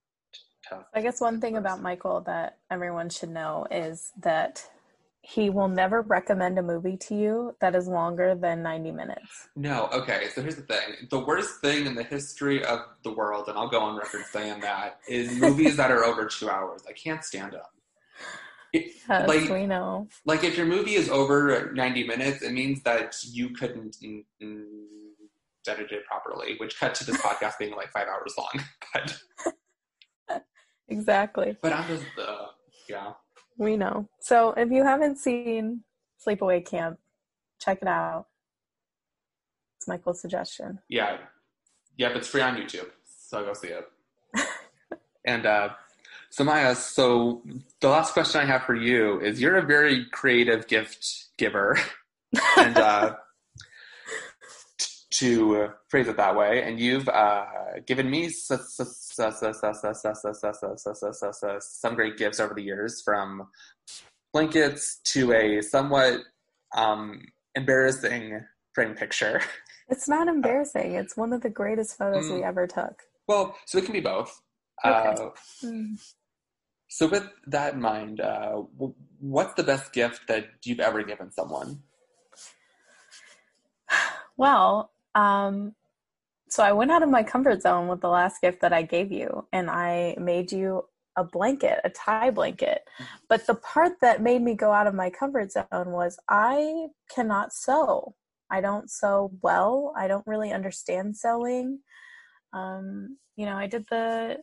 tough. 0.68 0.86
I 0.94 1.02
guess 1.02 1.20
one 1.20 1.40
thing 1.40 1.56
about 1.56 1.82
Michael 1.82 2.22
that 2.22 2.58
everyone 2.70 3.10
should 3.10 3.30
know 3.30 3.66
is 3.70 4.12
that 4.22 4.66
he 5.26 5.48
will 5.48 5.68
never 5.68 6.02
recommend 6.02 6.58
a 6.58 6.62
movie 6.62 6.98
to 6.98 7.14
you 7.14 7.56
that 7.60 7.74
is 7.74 7.88
longer 7.88 8.34
than 8.34 8.62
90 8.62 8.92
minutes. 8.92 9.48
No, 9.56 9.88
okay, 9.90 10.28
so 10.34 10.42
here's 10.42 10.56
the 10.56 10.62
thing. 10.62 11.08
The 11.10 11.18
worst 11.18 11.60
thing 11.60 11.86
in 11.86 11.94
the 11.94 12.02
history 12.02 12.62
of 12.62 12.80
the 13.04 13.12
world, 13.12 13.48
and 13.48 13.56
I'll 13.56 13.70
go 13.70 13.80
on 13.80 13.96
record 13.96 14.24
saying 14.30 14.60
that, 14.60 15.00
is 15.08 15.34
movies 15.40 15.78
that 15.78 15.90
are 15.90 16.04
over 16.04 16.26
two 16.26 16.50
hours. 16.50 16.82
I 16.86 16.92
can't 16.92 17.24
stand 17.24 17.52
them. 17.52 17.62
It- 18.74 18.90
Yes, 19.08 19.28
like, 19.28 19.50
we 19.50 19.66
know. 19.66 20.08
like, 20.24 20.44
if 20.44 20.56
your 20.56 20.64
movie 20.66 20.94
is 20.94 21.10
over 21.10 21.70
90 21.74 22.06
minutes, 22.06 22.42
it 22.42 22.52
means 22.52 22.82
that 22.84 23.14
you 23.22 23.50
couldn't 23.50 23.96
mm, 24.02 24.24
mm, 24.42 24.64
edit 25.68 25.92
it 25.92 26.06
properly, 26.06 26.56
which 26.58 26.78
cut 26.80 26.94
to 26.96 27.04
this 27.04 27.16
podcast 27.26 27.58
being 27.58 27.74
like 27.76 27.90
five 27.92 28.08
hours 28.08 28.34
long. 28.38 28.64
But, 28.94 29.18
Exactly. 30.88 31.56
but 31.62 31.72
I'm 31.72 31.86
just, 31.88 32.04
uh, 32.18 32.46
yeah. 32.88 33.12
We 33.58 33.76
know. 33.76 34.08
So 34.20 34.50
if 34.56 34.70
you 34.70 34.82
haven't 34.84 35.18
seen 35.18 35.84
Sleepaway 36.26 36.64
Camp, 36.66 36.98
check 37.60 37.78
it 37.82 37.88
out. 37.88 38.26
It's 39.78 39.86
Michael's 39.88 40.20
suggestion. 40.20 40.78
Yeah. 40.88 41.18
Yep, 41.98 42.16
it's 42.16 42.28
free 42.28 42.40
on 42.42 42.56
YouTube. 42.56 42.88
So 43.04 43.44
go 43.44 43.52
see 43.54 43.68
it. 43.68 43.86
and 45.24 45.46
uh 45.46 45.70
so 46.34 46.42
Maya, 46.42 46.74
so 46.74 47.44
the 47.80 47.88
last 47.88 48.12
question 48.12 48.40
I 48.40 48.44
have 48.46 48.64
for 48.64 48.74
you 48.74 49.20
is: 49.20 49.40
You're 49.40 49.54
a 49.54 49.62
very 49.62 50.06
creative 50.06 50.66
gift 50.66 51.26
giver, 51.38 51.78
and 52.56 52.76
uh, 52.76 53.14
t- 54.76 54.88
to 55.12 55.68
phrase 55.88 56.08
it 56.08 56.16
that 56.16 56.34
way, 56.34 56.64
and 56.64 56.80
you've 56.80 57.08
uh, 57.08 57.44
given 57.86 58.10
me 58.10 58.30
some 58.30 58.58
great 61.94 62.16
gifts 62.16 62.40
over 62.40 62.52
the 62.52 62.62
years, 62.64 63.00
from 63.04 63.46
blankets 64.32 64.98
to 65.04 65.32
a 65.34 65.62
somewhat 65.62 66.18
um, 66.76 67.22
embarrassing 67.54 68.40
frame 68.72 68.96
picture. 68.96 69.40
It's 69.88 70.08
not 70.08 70.26
embarrassing. 70.26 70.94
It's 70.94 71.16
one 71.16 71.32
of 71.32 71.42
the 71.42 71.50
greatest 71.50 71.96
photos 71.96 72.24
mm. 72.24 72.36
we 72.36 72.42
ever 72.42 72.66
took. 72.66 73.02
Well, 73.28 73.54
so 73.66 73.78
it 73.78 73.84
can 73.84 73.92
be 73.92 74.00
both. 74.00 74.40
Okay. 74.84 75.10
Uh, 75.10 75.28
mm 75.62 75.96
so, 76.94 77.08
with 77.08 77.28
that 77.48 77.74
in 77.74 77.80
mind, 77.80 78.20
uh, 78.20 78.62
what's 79.18 79.54
the 79.54 79.64
best 79.64 79.92
gift 79.92 80.28
that 80.28 80.46
you've 80.64 80.78
ever 80.78 81.02
given 81.02 81.32
someone? 81.32 81.82
Well, 84.36 84.92
um, 85.14 85.74
so 86.48 86.62
I 86.62 86.70
went 86.72 86.92
out 86.92 87.02
of 87.02 87.08
my 87.08 87.24
comfort 87.24 87.62
zone 87.62 87.88
with 87.88 88.00
the 88.00 88.08
last 88.08 88.40
gift 88.40 88.60
that 88.60 88.72
I 88.72 88.82
gave 88.82 89.10
you, 89.10 89.44
and 89.52 89.68
I 89.68 90.14
made 90.20 90.52
you 90.52 90.82
a 91.16 91.24
blanket, 91.24 91.80
a 91.82 91.90
tie 91.90 92.30
blanket. 92.30 92.82
But 93.28 93.44
the 93.48 93.56
part 93.56 93.94
that 94.00 94.22
made 94.22 94.42
me 94.42 94.54
go 94.54 94.70
out 94.72 94.86
of 94.86 94.94
my 94.94 95.10
comfort 95.10 95.50
zone 95.50 95.66
was 95.72 96.16
I 96.28 96.86
cannot 97.12 97.52
sew. 97.52 98.14
I 98.52 98.60
don't 98.60 98.88
sew 98.88 99.32
well. 99.42 99.94
I 99.96 100.06
don't 100.06 100.26
really 100.28 100.52
understand 100.52 101.16
sewing. 101.16 101.80
Um, 102.52 103.18
you 103.34 103.46
know, 103.46 103.56
I 103.56 103.66
did 103.66 103.84
the 103.90 104.38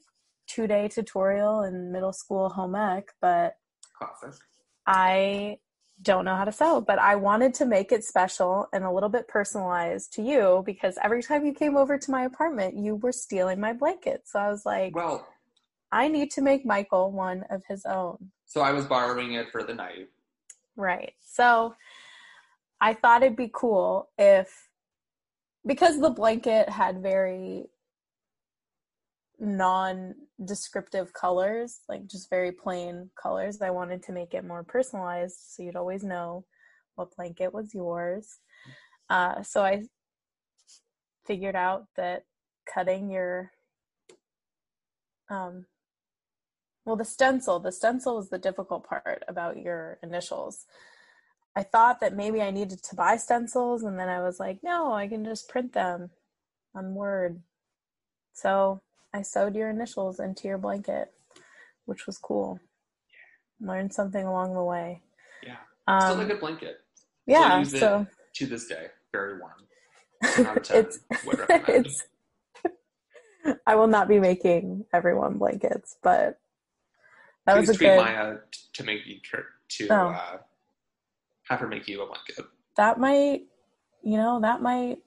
two 0.53 0.67
day 0.67 0.87
tutorial 0.87 1.63
in 1.63 1.91
middle 1.91 2.13
school 2.13 2.49
home 2.49 2.75
ec, 2.75 3.09
but 3.21 3.55
Classic. 3.97 4.39
I 4.85 5.57
don't 6.01 6.25
know 6.25 6.35
how 6.35 6.45
to 6.45 6.51
sew, 6.51 6.81
but 6.81 6.97
I 6.97 7.15
wanted 7.15 7.53
to 7.55 7.65
make 7.65 7.91
it 7.91 8.03
special 8.03 8.67
and 8.73 8.83
a 8.83 8.91
little 8.91 9.09
bit 9.09 9.27
personalized 9.27 10.13
to 10.13 10.23
you 10.23 10.63
because 10.65 10.97
every 11.03 11.21
time 11.21 11.45
you 11.45 11.53
came 11.53 11.77
over 11.77 11.97
to 11.99 12.11
my 12.11 12.23
apartment, 12.25 12.75
you 12.75 12.95
were 12.95 13.11
stealing 13.11 13.59
my 13.59 13.73
blanket. 13.73 14.23
So 14.25 14.39
I 14.39 14.49
was 14.49 14.65
like, 14.65 14.95
Well, 14.95 15.27
I 15.91 16.07
need 16.07 16.31
to 16.31 16.41
make 16.41 16.65
Michael 16.65 17.11
one 17.11 17.43
of 17.49 17.63
his 17.67 17.85
own. 17.85 18.31
so 18.45 18.61
I 18.61 18.71
was 18.71 18.85
borrowing 18.85 19.33
it 19.33 19.51
for 19.51 19.63
the 19.63 19.73
night. 19.75 20.09
Right. 20.75 21.13
So 21.19 21.75
I 22.79 22.93
thought 22.93 23.21
it'd 23.23 23.37
be 23.37 23.51
cool 23.53 24.09
if, 24.17 24.69
because 25.65 25.99
the 25.99 26.09
blanket 26.09 26.67
had 26.69 27.03
very 27.03 27.67
non-descriptive 29.41 31.11
colors, 31.13 31.79
like 31.89 32.05
just 32.05 32.29
very 32.29 32.51
plain 32.51 33.09
colors. 33.21 33.61
I 33.61 33.71
wanted 33.71 34.03
to 34.03 34.11
make 34.11 34.33
it 34.33 34.45
more 34.45 34.63
personalized, 34.63 35.37
so 35.49 35.63
you'd 35.63 35.75
always 35.75 36.03
know 36.03 36.45
what 36.95 37.15
blanket 37.15 37.51
was 37.53 37.73
yours. 37.73 38.39
Uh, 39.09 39.41
so 39.41 39.63
I 39.63 39.83
figured 41.25 41.55
out 41.55 41.87
that 41.95 42.23
cutting 42.71 43.09
your 43.09 43.51
um, 45.29 45.65
well, 46.85 46.95
the 46.95 47.05
stencil, 47.05 47.59
the 47.59 47.71
stencil 47.71 48.17
was 48.17 48.29
the 48.29 48.37
difficult 48.37 48.87
part 48.87 49.23
about 49.27 49.57
your 49.57 49.97
initials. 50.03 50.65
I 51.55 51.63
thought 51.63 51.99
that 52.01 52.15
maybe 52.15 52.41
I 52.41 52.51
needed 52.51 52.83
to 52.83 52.95
buy 52.95 53.17
stencils, 53.17 53.83
and 53.83 53.99
then 53.99 54.09
I 54.09 54.21
was 54.21 54.39
like, 54.39 54.59
no, 54.63 54.93
I 54.93 55.07
can 55.07 55.23
just 55.23 55.49
print 55.49 55.73
them 55.73 56.09
on 56.75 56.95
Word. 56.95 57.41
So 58.33 58.81
I 59.13 59.21
sewed 59.21 59.55
your 59.55 59.69
initials 59.69 60.19
into 60.19 60.47
your 60.47 60.57
blanket, 60.57 61.11
which 61.85 62.05
was 62.07 62.17
cool. 62.17 62.59
Learned 63.59 63.93
something 63.93 64.25
along 64.25 64.53
the 64.53 64.63
way. 64.63 65.01
Yeah. 65.45 65.57
Um, 65.87 66.01
Still 66.01 66.21
a 66.21 66.25
good 66.25 66.39
blanket. 66.39 66.77
yeah, 67.25 67.63
so 67.63 68.07
to 68.35 68.45
this 68.45 68.67
day. 68.67 68.87
Very 69.11 69.39
warm. 69.39 69.51
10 70.23 70.45
out 70.45 70.57
of 70.57 70.63
10 70.63 70.77
it's 70.85 70.99
it's 71.67 72.03
I 73.65 73.75
will 73.75 73.87
not 73.87 74.07
be 74.07 74.19
making 74.19 74.85
everyone 74.93 75.37
blankets, 75.37 75.97
but 76.01 76.39
that 77.45 77.55
Please 77.57 77.67
was 77.67 77.75
a 77.75 77.77
tweet 77.79 77.89
good 77.89 77.97
Maya 77.97 78.35
to 78.73 78.83
make 78.83 79.05
you 79.05 79.17
to 79.69 79.87
Oh. 79.89 80.09
uh, 80.09 80.37
have 81.49 81.59
her 81.59 81.67
make 81.67 81.87
you 81.87 82.01
a 82.01 82.05
blanket. 82.07 82.45
that 82.77 82.99
might 82.99 83.41
you 84.03 84.17
know, 84.17 84.39
that 84.41 84.61
might 84.61 84.99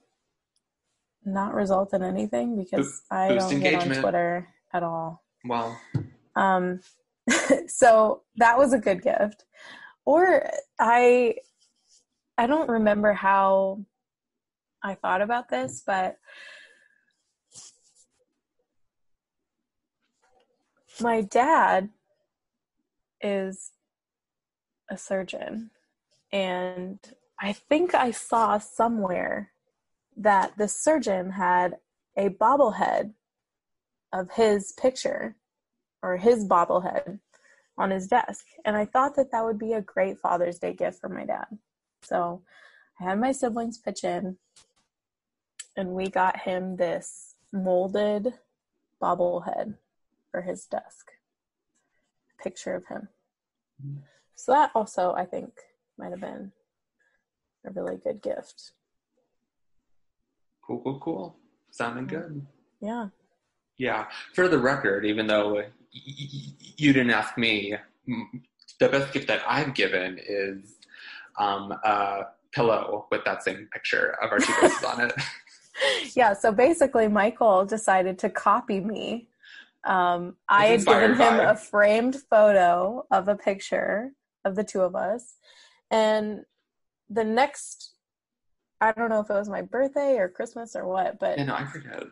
not 1.25 1.53
result 1.53 1.93
in 1.93 2.03
anything 2.03 2.55
because 2.57 2.87
Boost- 2.87 3.03
I 3.11 3.35
don't 3.35 3.59
get 3.59 3.81
on. 3.81 4.01
Twitter 4.01 4.47
at 4.73 4.83
all. 4.83 5.23
Well, 5.43 5.79
Um, 6.35 6.81
so 7.67 8.21
that 8.37 8.57
was 8.57 8.73
a 8.73 8.79
good 8.79 9.01
gift. 9.01 9.45
Or 10.05 10.47
I, 10.79 11.35
I 12.37 12.47
don't 12.47 12.69
remember 12.69 13.13
how 13.13 13.85
I 14.83 14.95
thought 14.95 15.21
about 15.21 15.49
this, 15.49 15.81
but 15.85 16.17
my 21.01 21.21
dad 21.21 21.89
is 23.21 23.71
a 24.89 24.97
surgeon, 24.97 25.71
and 26.31 26.99
I 27.39 27.53
think 27.53 27.95
I 27.95 28.11
saw 28.11 28.59
somewhere 28.59 29.51
that 30.17 30.57
the 30.57 30.67
surgeon 30.67 31.31
had 31.31 31.77
a 32.17 32.29
bobblehead 32.29 33.13
of 34.13 34.31
his 34.31 34.71
picture 34.73 35.35
or 36.01 36.17
his 36.17 36.45
bobblehead 36.45 37.19
on 37.77 37.91
his 37.91 38.07
desk. 38.07 38.45
And 38.63 38.77
I 38.77 38.85
thought 38.85 39.15
that 39.17 39.31
that 39.31 39.43
would 39.43 39.59
be 39.59 39.73
a 39.73 39.81
great 39.81 40.17
Father's 40.17 40.59
Day 40.59 40.73
gift 40.73 40.99
for 41.01 41.09
my 41.09 41.25
dad. 41.25 41.45
So 42.01 42.43
I 42.99 43.05
had 43.05 43.19
my 43.19 43.31
siblings 43.31 43.77
pitch 43.77 44.03
in, 44.03 44.37
and 45.75 45.89
we 45.89 46.07
got 46.07 46.41
him 46.41 46.77
this 46.77 47.35
molded 47.51 48.33
bobblehead 49.01 49.75
for 50.31 50.41
his 50.41 50.65
desk. 50.65 51.11
Picture 52.41 52.75
of 52.75 52.85
him. 52.85 53.09
Mm-hmm. 53.85 53.99
So 54.35 54.51
that 54.51 54.71
also, 54.75 55.13
I 55.13 55.25
think, 55.25 55.51
might 55.97 56.11
have 56.11 56.21
been 56.21 56.51
a 57.65 57.71
really 57.71 57.97
good 57.97 58.21
gift. 58.21 58.71
Cool, 60.65 60.79
cool, 60.81 60.99
cool. 60.99 61.35
Sounding 61.71 62.07
good. 62.07 62.45
Yeah. 62.81 63.07
Yeah. 63.77 64.05
For 64.33 64.47
the 64.47 64.57
record, 64.59 65.05
even 65.05 65.27
though 65.27 65.53
y- 65.55 65.65
y- 65.93 66.53
you 66.77 66.93
didn't 66.93 67.11
ask 67.11 67.37
me, 67.37 67.75
m- 68.07 68.43
the 68.79 68.89
best 68.89 69.13
gift 69.13 69.27
that 69.27 69.41
I've 69.47 69.73
given 69.73 70.19
is 70.25 70.75
um, 71.37 71.71
a 71.83 72.27
pillow 72.51 73.07
with 73.11 73.23
that 73.25 73.43
same 73.43 73.67
picture 73.71 74.15
of 74.21 74.31
our 74.31 74.39
two 74.39 74.53
faces 74.61 74.83
on 74.83 75.01
it. 75.01 75.13
yeah 76.15 76.31
so 76.31 76.53
basically 76.53 77.09
michael 77.09 77.65
decided 77.65 78.17
to 78.17 78.29
copy 78.29 78.79
me 78.79 79.27
um, 79.83 80.37
i 80.47 80.67
had 80.67 80.85
given 80.85 81.11
him 81.11 81.17
by- 81.17 81.51
a 81.51 81.53
framed 81.57 82.15
photo 82.29 83.05
of 83.11 83.27
a 83.27 83.35
picture 83.35 84.11
of 84.45 84.55
the 84.55 84.63
two 84.63 84.79
of 84.79 84.95
us 84.95 85.33
and 85.91 86.45
the 87.09 87.25
next 87.25 87.94
i 88.81 88.91
don't 88.91 89.09
know 89.09 89.21
if 89.21 89.29
it 89.29 89.33
was 89.33 89.49
my 89.49 89.61
birthday 89.61 90.17
or 90.17 90.29
christmas 90.29 90.75
or 90.75 90.85
what 90.87 91.19
but 91.19 91.37
Yeah, 91.37 91.45
no, 91.45 91.55
I 91.55 91.65
forget. 91.65 92.03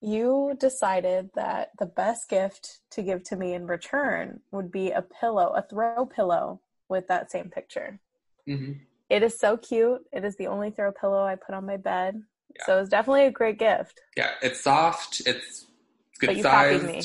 you 0.00 0.54
decided 0.58 1.30
that 1.34 1.70
the 1.78 1.86
best 1.86 2.28
gift 2.28 2.80
to 2.90 3.02
give 3.02 3.22
to 3.24 3.36
me 3.36 3.54
in 3.54 3.66
return 3.66 4.40
would 4.52 4.70
be 4.70 4.90
a 4.90 5.02
pillow 5.02 5.52
a 5.54 5.62
throw 5.62 6.06
pillow 6.06 6.60
with 6.88 7.08
that 7.08 7.30
same 7.30 7.50
picture 7.50 7.98
hmm 8.46 8.72
it 9.08 9.22
is 9.22 9.38
so 9.38 9.56
cute 9.56 10.02
it 10.12 10.24
is 10.24 10.36
the 10.36 10.48
only 10.48 10.70
throw 10.70 10.90
pillow 10.92 11.24
i 11.24 11.34
put 11.36 11.54
on 11.54 11.64
my 11.66 11.76
bed 11.76 12.20
Yeah. 12.56 12.64
so 12.66 12.80
it's 12.80 12.90
definitely 12.90 13.26
a 13.26 13.30
great 13.30 13.58
gift 13.58 14.00
Yeah, 14.16 14.30
it's 14.42 14.60
soft. 14.62 15.20
It's, 15.26 15.66
good 16.18 16.28
But 16.28 16.36
you 16.36 16.42
copied 16.42 16.82
sized. 16.82 16.86
me. 16.94 17.02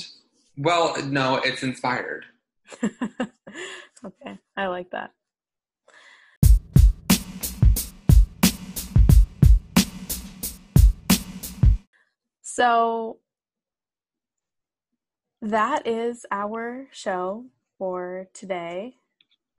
Well, 0.58 0.96
no, 1.06 1.36
it's 1.44 1.62
inspired. 1.64 2.26
okay, 4.06 4.38
I 4.56 4.68
like 4.68 4.90
that. 4.92 5.12
So 12.62 13.18
that 15.42 15.88
is 15.88 16.28
our 16.30 16.88
show 16.92 17.46
for 17.80 18.28
today. 18.36 18.98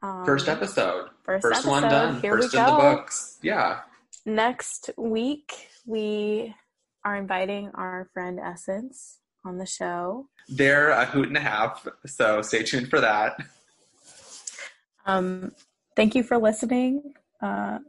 Um, 0.03 0.25
First 0.25 0.49
episode. 0.49 1.09
First, 1.25 1.43
First 1.43 1.67
one 1.67 1.83
done. 1.83 2.21
Here 2.21 2.37
First 2.37 2.53
we 2.55 2.61
in 2.61 2.65
go. 2.65 2.77
the 2.77 2.81
books. 2.81 3.39
Yeah. 3.43 3.81
Next 4.25 4.91
week, 4.97 5.53
we 5.85 6.55
are 7.05 7.17
inviting 7.17 7.73
our 7.75 8.09
friend 8.15 8.39
Essence 8.39 9.19
on 9.45 9.59
the 9.59 9.67
show. 9.67 10.29
They're 10.49 10.91
a 10.91 11.05
hoot 11.05 11.27
and 11.27 11.37
a 11.37 11.41
half, 11.41 11.85
so 12.07 12.41
stay 12.41 12.63
tuned 12.63 12.89
for 12.89 13.01
that. 13.01 13.37
Um, 15.07 15.51
thank 15.97 16.15
you 16.15 16.23
for 16.23 16.39
listening. 16.39 17.15
Uh, 17.41 17.81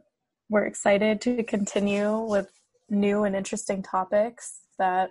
we're 0.48 0.66
excited 0.66 1.20
to 1.20 1.44
continue 1.44 2.18
with 2.18 2.50
new 2.90 3.22
and 3.22 3.36
interesting 3.36 3.80
topics 3.80 4.62
that 4.78 5.10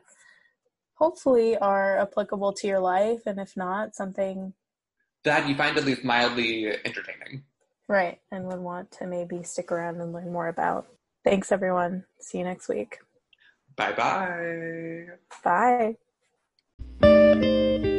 hopefully 0.95 1.57
are 1.57 1.97
applicable 1.99 2.53
to 2.53 2.67
your 2.67 2.79
life, 2.79 3.21
and 3.25 3.39
if 3.39 3.55
not, 3.57 3.95
something 3.95 4.53
That 5.23 5.47
you 5.47 5.55
find 5.55 5.77
at 5.77 5.85
least 5.85 6.03
mildly 6.03 6.67
entertaining. 6.85 7.43
right 7.87 8.19
and 8.31 8.45
would 8.47 8.59
want 8.59 8.91
to 8.91 9.07
maybe 9.07 9.43
stick 9.43 9.71
around 9.71 9.99
and 10.01 10.13
learn 10.13 10.31
more 10.31 10.47
about. 10.47 10.87
Thanks, 11.23 11.51
everyone. 11.51 12.05
See 12.19 12.37
you 12.39 12.43
next 12.43 12.67
week. 12.69 12.97
Bye 13.75 13.93
bye. 13.93 15.07
Bye. 17.01 17.89